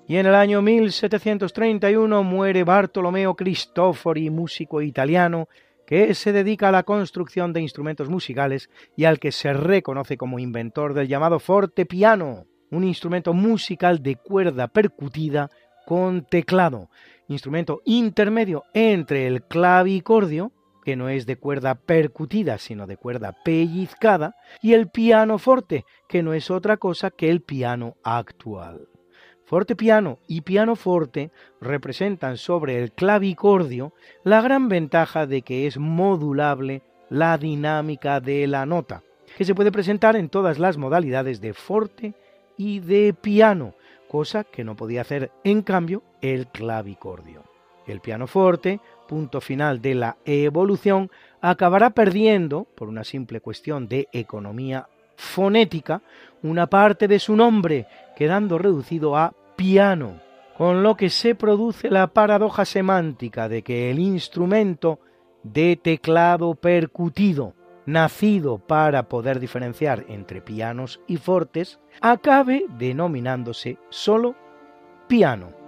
Y 0.07 0.19
en 0.19 0.27
el 0.27 0.35
año 0.35 0.61
1731 0.61 2.23
muere 2.23 2.62
Bartolomeo 2.62 3.35
Cristofori, 3.35 4.29
músico 4.29 4.83
italiano, 4.83 5.49
que 5.87 6.15
se 6.15 6.33
dedica 6.33 6.69
a 6.69 6.73
la 6.73 6.83
construcción 6.83 7.53
de 7.53 7.62
instrumentos 7.62 8.09
musicales 8.09 8.71
y 8.97 9.05
al 9.05 9.19
que 9.19 9.33
se 9.33 9.53
reconoce 9.53 10.17
como 10.17 10.39
inventor 10.39 10.95
del 10.95 11.09
llamado 11.09 11.39
fortepiano, 11.39 12.47
un 12.75 12.85
instrumento 12.85 13.33
musical 13.33 14.03
de 14.03 14.16
cuerda 14.16 14.68
percutida 14.68 15.51
con 15.87 16.25
teclado, 16.25 16.91
instrumento 17.29 17.83
intermedio 17.85 18.64
entre 18.72 19.27
el 19.27 19.43
clavicordio, 19.43 20.53
que 20.85 20.97
no 20.97 21.09
es 21.09 21.27
de 21.27 21.37
cuerda 21.37 21.75
percutida, 21.75 22.59
sino 22.59 22.87
de 22.87 22.97
cuerda 22.97 23.35
pellizcada, 23.45 24.37
y 24.61 24.75
el 24.75 24.89
piano 24.89 25.39
forte, 25.39 25.85
que 26.09 26.22
no 26.22 26.35
es 26.35 26.51
otra 26.51 26.77
cosa 26.77 27.11
que 27.11 27.31
el 27.31 27.41
piano 27.41 27.97
actual. 28.03 28.89
Y 30.27 30.41
piano 30.41 30.75
forte 30.75 31.31
representan 31.61 32.39
sobre 32.39 32.83
el 32.83 32.93
clavicordio 32.93 33.93
la 34.25 34.41
gran 34.41 34.68
ventaja 34.68 35.27
de 35.27 35.43
que 35.43 35.66
es 35.66 35.79
modulable 35.79 36.83
la 37.09 37.39
dinámica 37.39 38.20
de 38.20 38.47
la 38.47 38.66
nota, 38.66 39.05
que 39.37 39.45
se 39.45 39.55
puede 39.55 39.70
presentar 39.70 40.16
en 40.16 40.29
todas 40.29 40.59
las 40.59 40.77
modalidades 40.77 41.41
de 41.41 41.55
forte 41.55 42.14
y 42.57 42.81
de 42.81 43.15
piano, 43.15 43.75
cosa 44.09 44.45
que 44.45 44.65
no 44.65 44.77
podía 44.77 45.01
hacer 45.01 45.33
en 45.43 45.63
cambio 45.63 46.03
el 46.21 46.47
clavicordio. 46.49 47.43
El 47.87 48.01
pianoforte, 48.01 48.81
punto 49.07 49.41
final 49.41 49.83
de 49.83 49.95
la 49.95 50.17
evolución, 50.25 51.11
acabará 51.41 51.91
perdiendo, 51.91 52.67
por 52.75 52.89
una 52.89 53.05
simple 53.05 53.41
cuestión 53.41 53.89
de 53.89 54.09
economía 54.13 54.89
fonética, 55.17 56.03
una 56.43 56.67
parte 56.67 57.09
de 57.09 57.19
su 57.19 57.37
nombre, 57.37 57.87
quedando 58.17 58.59
reducido 58.59 59.17
a 59.17 59.35
piano, 59.57 60.21
con 60.57 60.83
lo 60.83 60.97
que 60.97 61.11
se 61.11 61.35
produce 61.35 61.91
la 61.91 62.07
paradoja 62.09 62.65
semántica 62.65 63.49
de 63.49 63.63
que 63.63 63.91
el 63.91 63.99
instrumento 63.99 65.01
de 65.43 65.77
teclado 65.77 66.55
percutido, 66.55 67.55
nacido 67.87 68.59
para 68.59 69.09
poder 69.09 69.41
diferenciar 69.41 70.05
entre 70.09 70.41
pianos 70.41 71.01
y 71.07 71.16
fortes, 71.16 71.80
acabe 72.01 72.66
denominándose 72.78 73.78
solo 73.91 74.37
piano. 75.09 75.64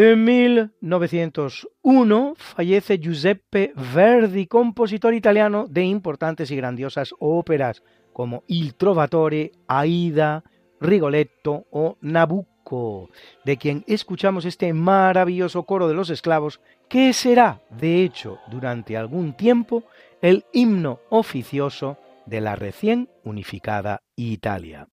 En 0.00 0.22
1901 0.22 2.34
fallece 2.36 2.98
Giuseppe 2.98 3.72
Verdi, 3.74 4.46
compositor 4.46 5.14
italiano 5.14 5.66
de 5.66 5.82
importantes 5.82 6.50
y 6.50 6.56
grandiosas 6.56 7.14
óperas 7.18 7.82
como 8.12 8.44
Il 8.46 8.74
Trovatore, 8.74 9.52
Aida, 9.66 10.44
Rigoletto 10.80 11.66
o 11.70 11.96
Nabucco, 12.00 13.10
de 13.44 13.56
quien 13.56 13.84
escuchamos 13.86 14.44
este 14.44 14.72
maravilloso 14.72 15.64
coro 15.64 15.88
de 15.88 15.94
los 15.94 16.10
esclavos, 16.10 16.60
que 16.88 17.12
será, 17.12 17.60
de 17.70 18.02
hecho, 18.02 18.38
durante 18.50 18.96
algún 18.96 19.34
tiempo, 19.34 19.84
el 20.22 20.44
himno 20.52 21.00
oficioso 21.10 21.98
de 22.26 22.40
la 22.40 22.56
recién 22.56 23.08
unificada 23.24 24.02
Italia. 24.16 24.88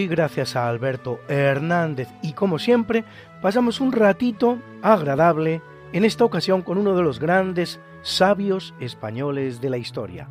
Hoy, 0.00 0.06
gracias 0.08 0.56
a 0.56 0.66
Alberto 0.66 1.20
Hernández 1.28 2.08
y 2.22 2.32
como 2.32 2.58
siempre, 2.58 3.04
pasamos 3.42 3.80
un 3.80 3.92
ratito 3.92 4.58
agradable, 4.82 5.60
en 5.92 6.04
esta 6.06 6.24
ocasión 6.24 6.62
con 6.62 6.78
uno 6.78 6.96
de 6.96 7.02
los 7.02 7.18
grandes 7.18 7.80
sabios 8.02 8.72
españoles 8.80 9.60
de 9.60 9.68
la 9.68 9.76
historia. 9.76 10.28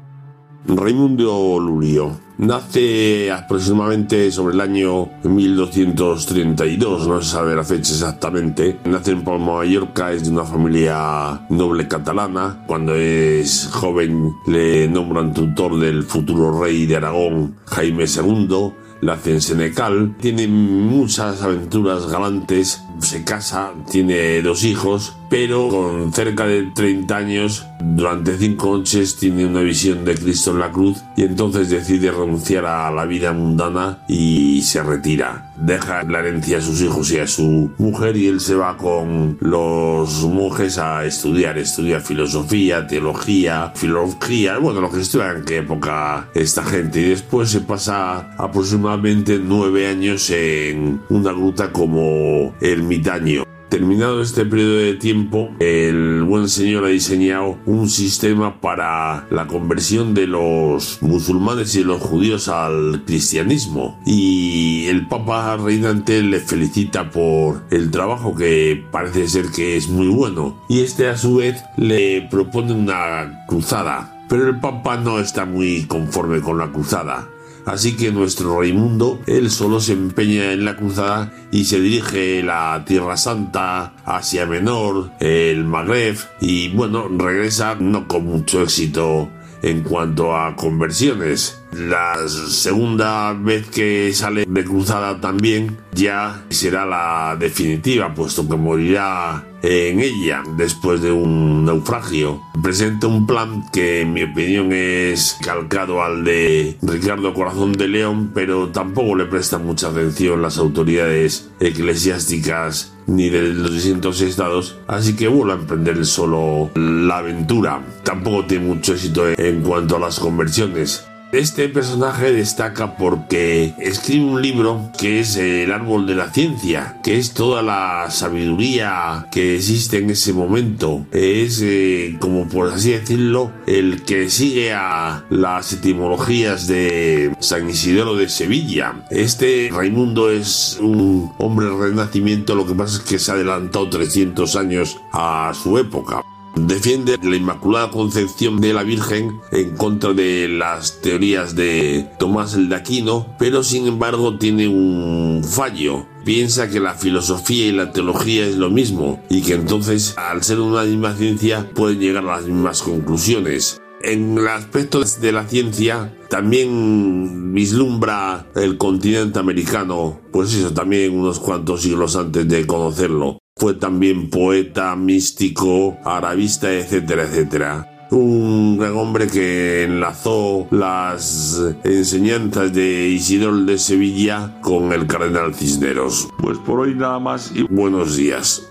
Raimundo 0.66 1.60
Lurio 1.60 2.20
nace 2.38 3.32
aproximadamente 3.32 4.32
sobre 4.32 4.56
el 4.56 4.62
año 4.62 5.10
1232, 5.24 7.08
no 7.08 7.22
se 7.22 7.30
sabe 7.30 7.56
la 7.56 7.64
fecha 7.64 7.94
exactamente. 7.94 8.80
Nace 8.86 9.12
en 9.12 9.24
Palma, 9.24 9.58
Mallorca, 9.58 10.12
es 10.12 10.26
de 10.26 10.32
una 10.32 10.46
familia 10.46 11.46
noble 11.50 11.88
catalana. 11.88 12.64
Cuando 12.68 12.96
es 12.96 13.70
joven 13.72 14.34
le 14.48 14.88
nombran 14.88 15.34
tutor 15.34 15.80
del 15.80 16.04
futuro 16.04 16.60
rey 16.60 16.86
de 16.88 16.96
Aragón, 16.98 17.56
Jaime 17.66 18.06
II 18.06 18.74
la 19.02 19.14
hace 19.14 19.32
en 19.32 19.42
Senecal, 19.42 20.16
tiene 20.20 20.48
muchas 20.48 21.42
aventuras 21.42 22.08
galantes, 22.08 22.84
se 23.00 23.24
casa, 23.24 23.74
tiene 23.90 24.42
dos 24.42 24.64
hijos, 24.64 25.16
pero 25.30 25.70
con 25.70 26.12
cerca 26.12 26.46
de 26.46 26.64
30 26.64 27.16
años, 27.16 27.66
durante 27.80 28.38
cinco 28.38 28.78
noches 28.78 29.16
tiene 29.16 29.46
una 29.46 29.62
visión 29.62 30.04
de 30.04 30.16
Cristo 30.16 30.52
en 30.52 30.60
la 30.60 30.72
cruz 30.72 31.04
y 31.16 31.24
entonces 31.24 31.70
decide 31.70 32.12
renunciar 32.12 32.66
a 32.66 32.92
la 32.92 33.06
vida 33.06 33.32
mundana 33.32 34.00
y 34.08 34.62
se 34.64 34.82
retira. 34.84 35.54
Deja 35.56 36.04
la 36.04 36.20
herencia 36.20 36.58
a 36.58 36.62
sus 36.62 36.82
hijos 36.82 37.12
y 37.12 37.20
a 37.20 37.28
su 37.28 37.72
mujer 37.78 38.18
y 38.18 38.28
él 38.28 38.40
se 38.40 38.56
va 38.56 38.78
con 38.78 39.38
los 39.42 40.24
monjes 40.26 40.78
a 40.78 41.06
estudiar, 41.06 41.58
estudia 41.58 42.00
filosofía, 42.00 42.88
teología, 42.88 43.72
filología, 43.76 44.58
bueno, 44.58 44.82
lo 44.82 44.90
que 44.90 45.02
estudia 45.02 45.32
en 45.32 45.46
qué 45.46 45.58
época 45.58 46.30
esta 46.34 46.64
gente 46.64 47.02
y 47.02 47.10
después 47.10 47.50
se 47.50 47.62
pasa 47.62 48.32
aproximadamente 48.38 49.40
nueve 49.42 49.88
años 49.88 50.30
en 50.30 51.02
una 51.10 51.32
gruta 51.32 51.72
como 51.72 52.56
el 52.62 52.84
Mitaño. 52.84 53.49
Terminado 53.70 54.24
este 54.24 54.46
periodo 54.46 54.78
de 54.78 54.96
tiempo, 54.96 55.52
el 55.60 56.24
buen 56.24 56.50
señor 56.50 56.86
ha 56.86 56.88
diseñado 56.88 57.60
un 57.68 57.88
sistema 57.88 58.60
para 58.60 59.28
la 59.30 59.46
conversión 59.46 60.16
de 60.16 60.26
los 60.26 60.98
musulmanes 61.04 61.76
y 61.76 61.84
los 61.84 62.02
judíos 62.02 62.48
al 62.48 63.04
cristianismo. 63.06 64.00
Y 64.08 64.88
el 64.88 65.08
Papa 65.08 65.56
reinante 65.58 66.24
le 66.24 66.40
felicita 66.40 67.12
por 67.12 67.62
el 67.70 67.92
trabajo 67.92 68.36
que 68.36 68.84
parece 68.92 69.28
ser 69.28 69.46
que 69.56 69.78
es 69.78 69.88
muy 69.88 70.08
bueno. 70.08 70.60
Y 70.68 70.80
este 70.80 71.08
a 71.08 71.18
su 71.18 71.36
vez 71.36 71.64
le 71.78 72.28
propone 72.32 72.74
una 72.74 73.46
cruzada. 73.48 74.26
Pero 74.30 74.50
el 74.50 74.60
Papa 74.60 74.98
no 74.98 75.20
está 75.20 75.46
muy 75.46 75.86
conforme 75.86 76.42
con 76.42 76.58
la 76.58 76.72
cruzada. 76.72 77.28
Así 77.66 77.96
que 77.96 78.12
nuestro 78.12 78.60
Raimundo, 78.60 79.22
él 79.28 79.52
solo 79.52 79.80
se 79.80 79.94
empeña 79.94 80.54
en 80.54 80.66
la 80.66 80.76
cruzada 80.76 81.32
y 81.52 81.66
se 81.66 81.80
dirige 81.80 82.42
la 82.44 82.84
Tierra 82.86 83.18
Santa, 83.18 83.94
Asia 84.06 84.46
Menor, 84.46 85.12
el 85.20 85.66
Magreb 85.66 86.18
y 86.42 86.70
bueno, 86.70 87.08
regresa 87.08 87.76
no 87.80 88.08
con 88.08 88.26
mucho 88.26 88.64
éxito 88.64 89.30
en 89.62 89.82
cuanto 89.82 90.36
a 90.36 90.56
conversiones. 90.56 91.62
La 91.72 92.28
segunda 92.28 93.34
vez 93.34 93.68
que 93.68 94.12
sale 94.14 94.46
de 94.48 94.64
cruzada 94.64 95.20
también 95.20 95.78
ya 95.94 96.44
será 96.50 96.86
la 96.86 97.36
definitiva, 97.40 98.14
puesto 98.14 98.48
que 98.48 98.56
morirá 98.56 99.46
en 99.62 100.00
ella 100.00 100.44
después 100.58 101.02
de 101.02 101.12
un 101.12 101.66
naufragio. 101.66 102.42
Presenta 102.62 103.08
un 103.08 103.26
plan 103.26 103.66
que 103.72 104.02
en 104.02 104.14
mi 104.14 104.24
opinión 104.24 104.72
es 104.72 105.38
calcado 105.44 106.04
al 106.04 106.24
de 106.24 106.78
Ricardo 106.82 107.34
Corazón 107.34 107.74
de 107.74 107.88
León, 107.88 108.32
pero 108.34 108.70
tampoco 108.70 109.16
le 109.16 109.26
prestan 109.26 109.66
mucha 109.66 109.90
atención 109.90 110.42
las 110.42 110.58
autoridades 110.58 111.50
eclesiásticas 111.60 112.94
ni 113.08 113.30
de 113.30 113.54
los 113.54 113.74
distintos 113.74 114.22
estados, 114.22 114.78
así 114.88 115.16
que 115.16 115.28
vuelve 115.28 115.54
a 115.54 115.56
emprender 115.56 116.06
solo 116.06 116.70
la 116.76 117.18
aventura. 117.18 117.82
Tampoco 118.04 118.46
tiene 118.46 118.68
mucho 118.68 118.94
éxito 118.94 119.28
en 119.30 119.62
cuanto 119.62 119.96
a 119.96 120.00
las 120.00 120.20
conversiones. 120.20 121.09
Este 121.32 121.70
personaje 121.70 122.34
destaca 122.34 122.98
porque 122.98 123.76
escribe 123.78 124.26
un 124.26 124.42
libro 124.42 124.90
que 124.98 125.20
es 125.20 125.36
El 125.36 125.72
árbol 125.72 126.08
de 126.08 126.16
la 126.16 126.32
ciencia, 126.32 126.98
que 127.04 127.20
es 127.20 127.36
toda 127.36 127.62
la 127.62 128.10
sabiduría 128.10 129.28
que 129.32 129.58
existe 129.58 130.00
en 130.00 130.10
ese 130.10 130.34
momento. 130.34 131.06
Es, 131.12 131.62
eh, 131.62 132.18
como 132.20 132.48
por 132.48 132.72
así 132.72 132.94
decirlo, 132.94 133.52
el 133.68 134.02
que 134.02 134.32
sigue 134.32 134.74
a 134.74 135.24
las 135.30 135.72
etimologías 135.72 136.66
de 136.66 137.36
San 137.40 137.70
Isidoro 137.70 138.16
de 138.16 138.28
Sevilla. 138.28 139.06
Este 139.12 139.70
Raimundo 139.72 140.32
es 140.32 140.80
un 140.82 141.32
hombre 141.38 141.68
renacimiento, 141.70 142.56
lo 142.56 142.66
que 142.66 142.74
pasa 142.74 142.98
es 142.98 143.04
que 143.04 143.20
se 143.20 143.30
ha 143.30 143.36
adelantado 143.36 143.88
300 143.88 144.56
años 144.56 144.98
a 145.14 145.54
su 145.54 145.78
época. 145.78 146.24
Defiende 146.56 147.18
la 147.22 147.36
Inmaculada 147.36 147.92
Concepción 147.92 148.60
de 148.60 148.74
la 148.74 148.84
Virgen 148.84 149.40
en 149.52 149.76
contra 149.76 150.14
de 150.14 150.48
las 150.48 151.02
teorías 151.02 151.56
de 151.56 152.10
Tomás 152.20 152.54
el 152.54 152.70
de 152.70 152.76
Aquino, 152.76 153.28
pero 153.38 153.64
sin 153.64 153.88
embargo 153.88 154.38
tiene 154.38 154.68
un 154.68 155.44
fallo. 155.44 156.06
Piensa 156.26 156.70
que 156.70 156.80
la 156.80 156.96
filosofía 156.96 157.68
y 157.68 157.72
la 157.72 157.92
teología 157.92 158.46
es 158.46 158.58
lo 158.58 158.70
mismo 158.70 159.24
y 159.30 159.42
que 159.42 159.54
entonces 159.54 160.16
al 160.18 160.44
ser 160.44 160.60
una 160.60 160.84
misma 160.84 161.16
ciencia 161.16 161.70
pueden 161.74 162.00
llegar 162.00 162.24
a 162.26 162.38
las 162.38 162.46
mismas 162.46 162.82
conclusiones. 162.82 163.82
En 164.02 164.38
el 164.38 164.48
aspecto 164.48 165.02
de 165.04 165.32
la 165.34 165.46
ciencia 165.46 166.16
también 166.30 167.54
vislumbra 167.54 168.48
el 168.56 168.78
continente 168.78 169.40
americano, 169.40 170.22
pues 170.32 170.54
eso 170.54 170.74
también 170.74 171.18
unos 171.18 171.40
cuantos 171.40 171.82
siglos 171.82 172.16
antes 172.16 172.48
de 172.48 172.66
conocerlo. 172.66 173.40
Fue 173.58 173.74
también 173.74 174.30
poeta, 174.30 174.96
místico, 174.96 175.98
arabista, 176.06 176.72
etcétera, 176.72 177.24
etcétera. 177.24 178.08
Un 178.12 178.78
gran 178.80 178.96
hombre 178.96 179.28
que 179.28 179.84
enlazó 179.84 180.68
las 180.72 181.62
enseñanzas 181.84 182.74
de 182.74 183.10
Isidoro 183.10 183.58
de 183.66 183.78
Sevilla 183.78 184.60
con 184.62 184.94
el 184.94 185.08
cardenal 185.08 185.54
Cisneros. 185.54 186.30
Pues 186.40 186.58
por 186.60 186.80
hoy 186.80 186.96
nada 186.96 187.20
más 187.20 187.52
y 187.54 187.64
buenos 187.64 188.16
días. 188.16 188.69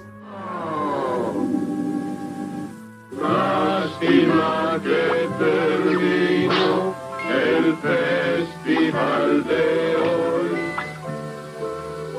Lástima 3.21 4.81
que 4.83 5.29
terminó 5.39 6.95
el 7.29 7.77
festival 7.77 9.45
de 9.45 9.97
hoy. 9.97 10.51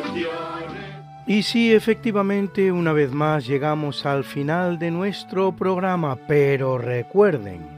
Y 1.27 1.43
sí, 1.43 1.73
efectivamente, 1.73 2.73
una 2.73 2.93
vez 2.93 3.13
más 3.13 3.47
llegamos 3.47 4.07
al 4.07 4.25
final 4.25 4.79
de 4.79 4.91
nuestro 4.91 5.53
programa, 5.53 6.17
pero 6.27 6.79
recuerden, 6.79 7.76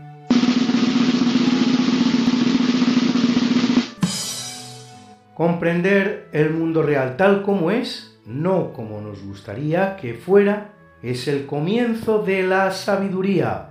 comprender 5.38 6.28
el 6.32 6.50
mundo 6.50 6.82
real 6.82 7.16
tal 7.16 7.42
como 7.42 7.70
es, 7.70 8.20
no 8.26 8.72
como 8.72 9.00
nos 9.00 9.22
gustaría 9.22 9.94
que 9.94 10.14
fuera, 10.14 10.72
es 11.00 11.28
el 11.28 11.46
comienzo 11.46 12.24
de 12.24 12.42
la 12.42 12.72
sabiduría. 12.72 13.68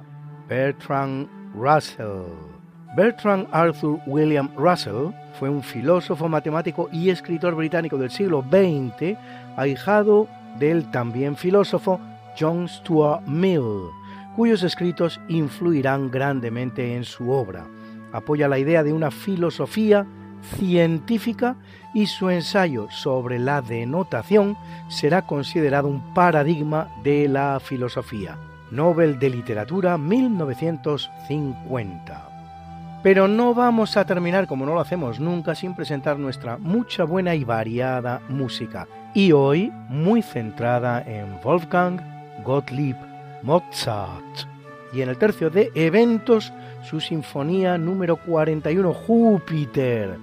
Bertrand 0.47 1.27
Russell. 1.53 2.23
Bertrand 2.95 3.49
Arthur 3.51 3.99
William 4.07 4.49
Russell 4.55 5.11
fue 5.37 5.49
un 5.49 5.61
filósofo, 5.61 6.29
matemático 6.29 6.87
y 6.93 7.09
escritor 7.09 7.53
británico 7.53 7.97
del 7.97 8.11
siglo 8.11 8.45
XX, 8.49 9.17
ahijado 9.57 10.29
del 10.57 10.89
también 10.89 11.35
filósofo 11.35 11.99
John 12.39 12.69
Stuart 12.69 13.27
Mill, 13.27 13.91
cuyos 14.37 14.63
escritos 14.63 15.19
influirán 15.27 16.11
grandemente 16.11 16.95
en 16.95 17.03
su 17.03 17.29
obra. 17.29 17.65
Apoya 18.13 18.47
la 18.47 18.57
idea 18.57 18.83
de 18.83 18.93
una 18.93 19.11
filosofía 19.11 20.07
científica 20.41 21.55
y 21.93 22.07
su 22.07 22.29
ensayo 22.29 22.87
sobre 22.91 23.39
la 23.39 23.61
denotación 23.61 24.57
será 24.87 25.23
considerado 25.23 25.87
un 25.87 26.13
paradigma 26.13 26.89
de 27.03 27.27
la 27.27 27.59
filosofía. 27.59 28.37
Nobel 28.71 29.19
de 29.19 29.29
Literatura 29.29 29.97
1950. 29.97 32.29
Pero 33.03 33.27
no 33.27 33.53
vamos 33.53 33.95
a 33.95 34.05
terminar 34.05 34.47
como 34.47 34.65
no 34.65 34.73
lo 34.73 34.81
hacemos 34.81 35.19
nunca 35.19 35.55
sin 35.55 35.75
presentar 35.75 36.19
nuestra 36.19 36.57
mucha 36.57 37.03
buena 37.03 37.35
y 37.35 37.43
variada 37.43 38.21
música. 38.27 38.87
Y 39.13 39.31
hoy 39.31 39.71
muy 39.87 40.21
centrada 40.21 41.01
en 41.01 41.39
Wolfgang 41.41 42.01
Gottlieb 42.43 42.97
Mozart. 43.43 44.47
Y 44.93 45.01
en 45.01 45.09
el 45.09 45.17
tercio 45.17 45.49
de 45.49 45.71
eventos, 45.75 46.53
su 46.83 46.99
sinfonía 46.99 47.77
número 47.77 48.17
41, 48.17 48.93
Júpiter. 48.93 50.17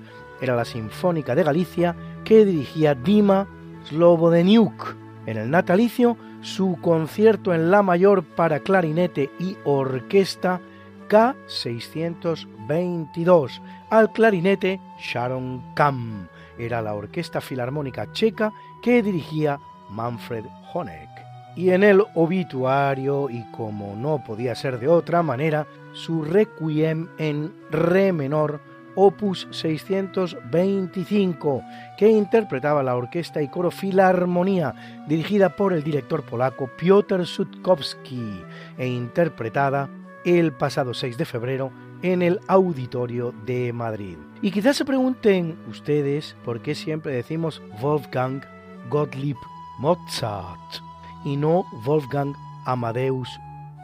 Era 0.45 0.55
la 0.57 0.65
Sinfónica 0.67 1.35
de 1.35 1.43
Galicia 1.43 1.97
que 2.23 2.45
dirigía 2.45 2.95
Dima 2.95 3.49
Slobodeniuk. 3.89 4.95
En 5.25 5.39
el 5.39 5.51
natalicio, 5.51 6.19
su 6.43 6.77
concierto 6.83 7.55
en 7.55 7.71
La 7.71 7.83
mayor 7.83 8.23
para 8.23 8.61
clarinete 8.61 9.31
y 9.41 9.57
orquesta 9.65 10.61
K622. 11.09 13.63
Al 13.89 14.13
clarinete 14.13 14.83
Sharon 14.99 15.63
Kam. 15.75 16.29
Era 16.59 16.83
la 16.83 16.93
orquesta 16.93 17.41
filarmónica 17.41 18.13
checa 18.13 18.53
que 18.83 19.03
dirigía 19.03 19.59
Manfred 19.89 20.45
Honeck. 20.75 21.09
Y 21.57 21.71
en 21.71 21.85
el 21.85 22.05
obituario, 22.15 23.31
y 23.31 23.51
como 23.51 23.97
no 23.97 24.23
podía 24.23 24.55
ser 24.55 24.79
de 24.79 24.89
otra 24.89 25.23
manera, 25.23 25.67
su 25.95 26.23
requiem 26.23 27.09
en 27.17 27.55
re 27.71 28.13
menor, 28.13 28.61
opus 28.95 29.49
625, 29.51 31.63
que 31.97 32.09
interpretaba 32.09 32.83
la 32.83 32.97
orquesta 32.97 33.43
y 33.43 33.49
coro 33.49 33.71
Filarmonía, 33.71 34.75
dirigida 35.07 35.57
por 35.57 35.73
el 35.73 35.83
director 35.83 36.25
polaco 36.25 36.69
Piotr 36.77 37.27
Sutkowski, 37.27 38.43
e 38.79 38.87
interpretada 38.87 39.89
el 40.25 40.53
pasado 40.53 40.95
6 40.95 41.19
de 41.19 41.25
febrero 41.25 41.71
en 42.03 42.23
el 42.23 42.41
Auditorio 42.49 43.33
de 43.47 43.73
Madrid. 43.73 44.17
Y 44.43 44.51
quizás 44.51 44.77
se 44.77 44.85
pregunten 44.85 45.57
ustedes 45.69 46.37
por 46.45 46.61
qué 46.61 46.75
siempre 46.75 47.15
decimos 47.15 47.63
Wolfgang 47.81 48.43
Gottlieb 48.91 49.37
Mozart 49.79 50.83
y 51.25 51.37
no 51.37 51.65
Wolfgang 51.85 52.35
Amadeus 52.67 53.29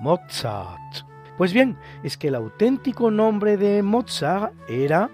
Mozart. 0.00 1.09
Pues 1.40 1.54
bien, 1.54 1.78
es 2.02 2.18
que 2.18 2.28
el 2.28 2.34
auténtico 2.34 3.10
nombre 3.10 3.56
de 3.56 3.82
Mozart 3.82 4.52
era 4.68 5.08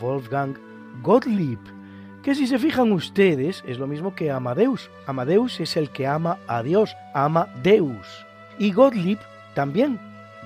Wolfgang 0.00 0.56
Gottlieb, 1.02 1.58
que 2.22 2.36
si 2.36 2.46
se 2.46 2.60
fijan 2.60 2.92
ustedes 2.92 3.64
es 3.66 3.76
lo 3.76 3.88
mismo 3.88 4.14
que 4.14 4.30
Amadeus. 4.30 4.88
Amadeus 5.08 5.58
es 5.58 5.76
el 5.76 5.90
que 5.90 6.06
ama 6.06 6.38
a 6.46 6.62
Dios, 6.62 6.94
ama 7.14 7.48
Deus. 7.64 8.06
Y 8.60 8.70
Gottlieb 8.70 9.18
también, 9.56 9.98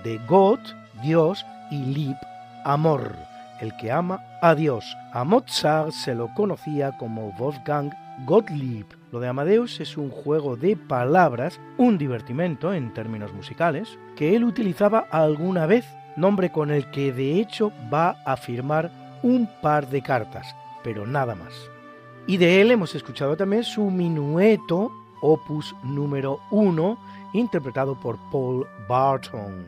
de 0.05 0.19
God, 0.27 0.61
Dios, 1.03 1.45
y 1.71 1.85
Lieb, 1.85 2.17
amor, 2.65 3.15
el 3.61 3.77
que 3.77 3.93
ama 3.93 4.25
a 4.41 4.55
Dios. 4.55 4.97
A 5.13 5.23
Mozart 5.25 5.91
se 5.91 6.15
lo 6.15 6.33
conocía 6.33 6.97
como 6.97 7.31
Wolfgang 7.33 7.93
Gottlieb. 8.25 9.00
Lo 9.13 9.19
de 9.19 9.27
Amadeus 9.27 9.81
es 9.81 9.97
un 9.97 10.09
juego 10.09 10.57
de 10.57 10.77
palabras, 10.77 11.61
un 11.79 11.99
divertimento 11.99 12.73
en 12.73 12.95
términos 12.95 13.33
musicales, 13.33 13.99
que 14.15 14.37
él 14.37 14.45
utilizaba 14.45 15.01
alguna 15.11 15.67
vez, 15.67 15.85
nombre 16.17 16.53
con 16.53 16.71
el 16.71 16.89
que 16.93 17.13
de 17.13 17.41
hecho 17.41 17.73
va 17.93 18.17
a 18.25 18.37
firmar 18.37 18.93
un 19.25 19.49
par 19.61 19.89
de 19.89 20.01
cartas, 20.01 20.55
pero 20.85 21.07
nada 21.07 21.35
más. 21.35 21.53
Y 22.29 22.37
de 22.37 22.61
él 22.61 22.71
hemos 22.71 22.95
escuchado 22.95 23.37
también 23.37 23.65
su 23.65 23.91
minueto, 23.91 24.93
opus 25.23 25.75
número 25.83 26.39
1, 26.53 26.99
interpretado 27.33 27.99
por 27.99 28.17
Paul 28.31 28.65
Barton. 28.89 29.65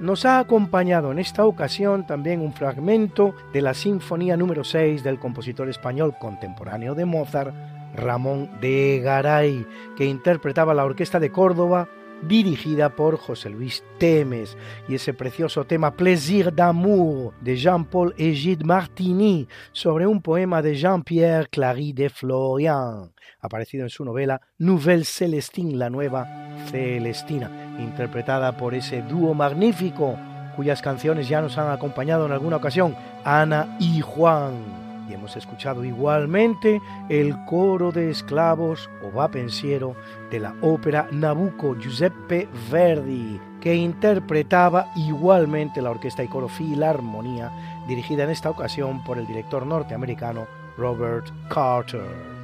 Nos 0.00 0.24
ha 0.24 0.38
acompañado 0.38 1.12
en 1.12 1.18
esta 1.18 1.44
ocasión 1.44 2.06
también 2.06 2.40
un 2.40 2.54
fragmento 2.54 3.34
de 3.52 3.60
la 3.60 3.74
Sinfonía 3.74 4.38
número 4.38 4.64
6 4.64 5.02
del 5.02 5.18
compositor 5.18 5.68
español 5.68 6.14
contemporáneo 6.18 6.94
de 6.94 7.04
Mozart, 7.04 7.54
Ramón 7.96 8.50
de 8.60 9.00
Garay, 9.02 9.66
que 9.96 10.06
interpretaba 10.06 10.74
la 10.74 10.84
Orquesta 10.84 11.18
de 11.18 11.30
Córdoba 11.30 11.88
dirigida 12.22 12.96
por 12.96 13.18
José 13.18 13.50
Luis 13.50 13.84
Temes, 13.98 14.56
y 14.88 14.94
ese 14.94 15.14
precioso 15.14 15.64
tema 15.64 15.96
Plaisir 15.96 16.52
d'amour 16.54 17.34
de 17.40 17.56
Jean-Paul 17.56 18.14
Egide 18.16 18.64
Martini 18.64 19.48
sobre 19.72 20.06
un 20.06 20.22
poema 20.22 20.62
de 20.62 20.74
Jean-Pierre 20.74 21.48
Clary 21.50 21.92
de 21.92 22.08
Florian, 22.08 23.12
aparecido 23.40 23.84
en 23.84 23.90
su 23.90 24.04
novela 24.04 24.40
Nouvelle 24.58 25.04
Célestine, 25.04 25.76
la 25.76 25.90
nueva 25.90 26.26
Celestina, 26.70 27.76
interpretada 27.78 28.56
por 28.56 28.74
ese 28.74 29.02
dúo 29.02 29.34
magnífico 29.34 30.16
cuyas 30.56 30.80
canciones 30.80 31.28
ya 31.28 31.42
nos 31.42 31.58
han 31.58 31.70
acompañado 31.70 32.24
en 32.24 32.32
alguna 32.32 32.56
ocasión, 32.56 32.96
Ana 33.24 33.76
y 33.78 34.00
Juan 34.00 34.75
y 35.08 35.14
hemos 35.14 35.36
escuchado 35.36 35.84
igualmente 35.84 36.80
el 37.08 37.34
coro 37.44 37.92
de 37.92 38.10
esclavos 38.10 38.90
o 39.02 39.16
va 39.16 39.28
pensiero 39.28 39.94
de 40.30 40.40
la 40.40 40.54
ópera 40.62 41.08
Nabucco 41.12 41.76
Giuseppe 41.78 42.48
Verdi, 42.70 43.40
que 43.60 43.74
interpretaba 43.74 44.88
igualmente 44.96 45.82
la 45.82 45.90
orquesta 45.90 46.22
y 46.22 46.28
coro 46.28 46.48
Filarmonía, 46.48 47.50
dirigida 47.86 48.24
en 48.24 48.30
esta 48.30 48.50
ocasión 48.50 49.02
por 49.04 49.18
el 49.18 49.26
director 49.26 49.66
norteamericano 49.66 50.46
Robert 50.76 51.26
Carter. 51.48 52.36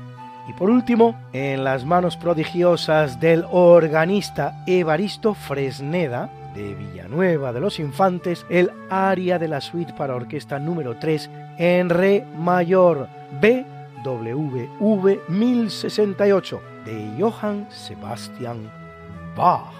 Y 0.49 0.53
por 0.55 0.71
último, 0.71 1.15
en 1.33 1.63
las 1.63 1.85
manos 1.85 2.17
prodigiosas 2.17 3.21
del 3.21 3.45
organista 3.51 4.65
Evaristo 4.67 5.35
Fresneda, 5.35 6.31
de 6.55 6.75
Villanueva 6.75 7.53
de 7.53 7.61
los 7.61 7.79
Infantes, 7.79 8.47
el 8.49 8.71
aria 8.91 9.39
de 9.39 9.49
la 9.49 9.61
suite 9.61 9.93
para 9.95 10.15
orquesta 10.15 10.59
número 10.59 10.97
3 10.99 11.31
en 11.59 11.89
re 11.89 12.25
mayor 12.37 13.09
BWV 13.41 15.29
1068 15.29 16.61
de 16.85 17.11
Johann 17.19 17.67
Sebastian 17.71 18.71
Bach. 19.37 19.73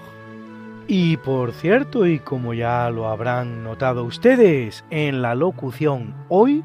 Y 0.87 1.17
por 1.17 1.53
cierto, 1.53 2.05
y 2.05 2.19
como 2.19 2.53
ya 2.53 2.89
lo 2.89 3.07
habrán 3.07 3.63
notado 3.63 4.03
ustedes, 4.03 4.83
en 4.89 5.21
la 5.21 5.33
locución 5.33 6.13
hoy, 6.27 6.63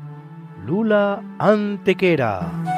Lula 0.66 1.22
Antequera. 1.38 2.77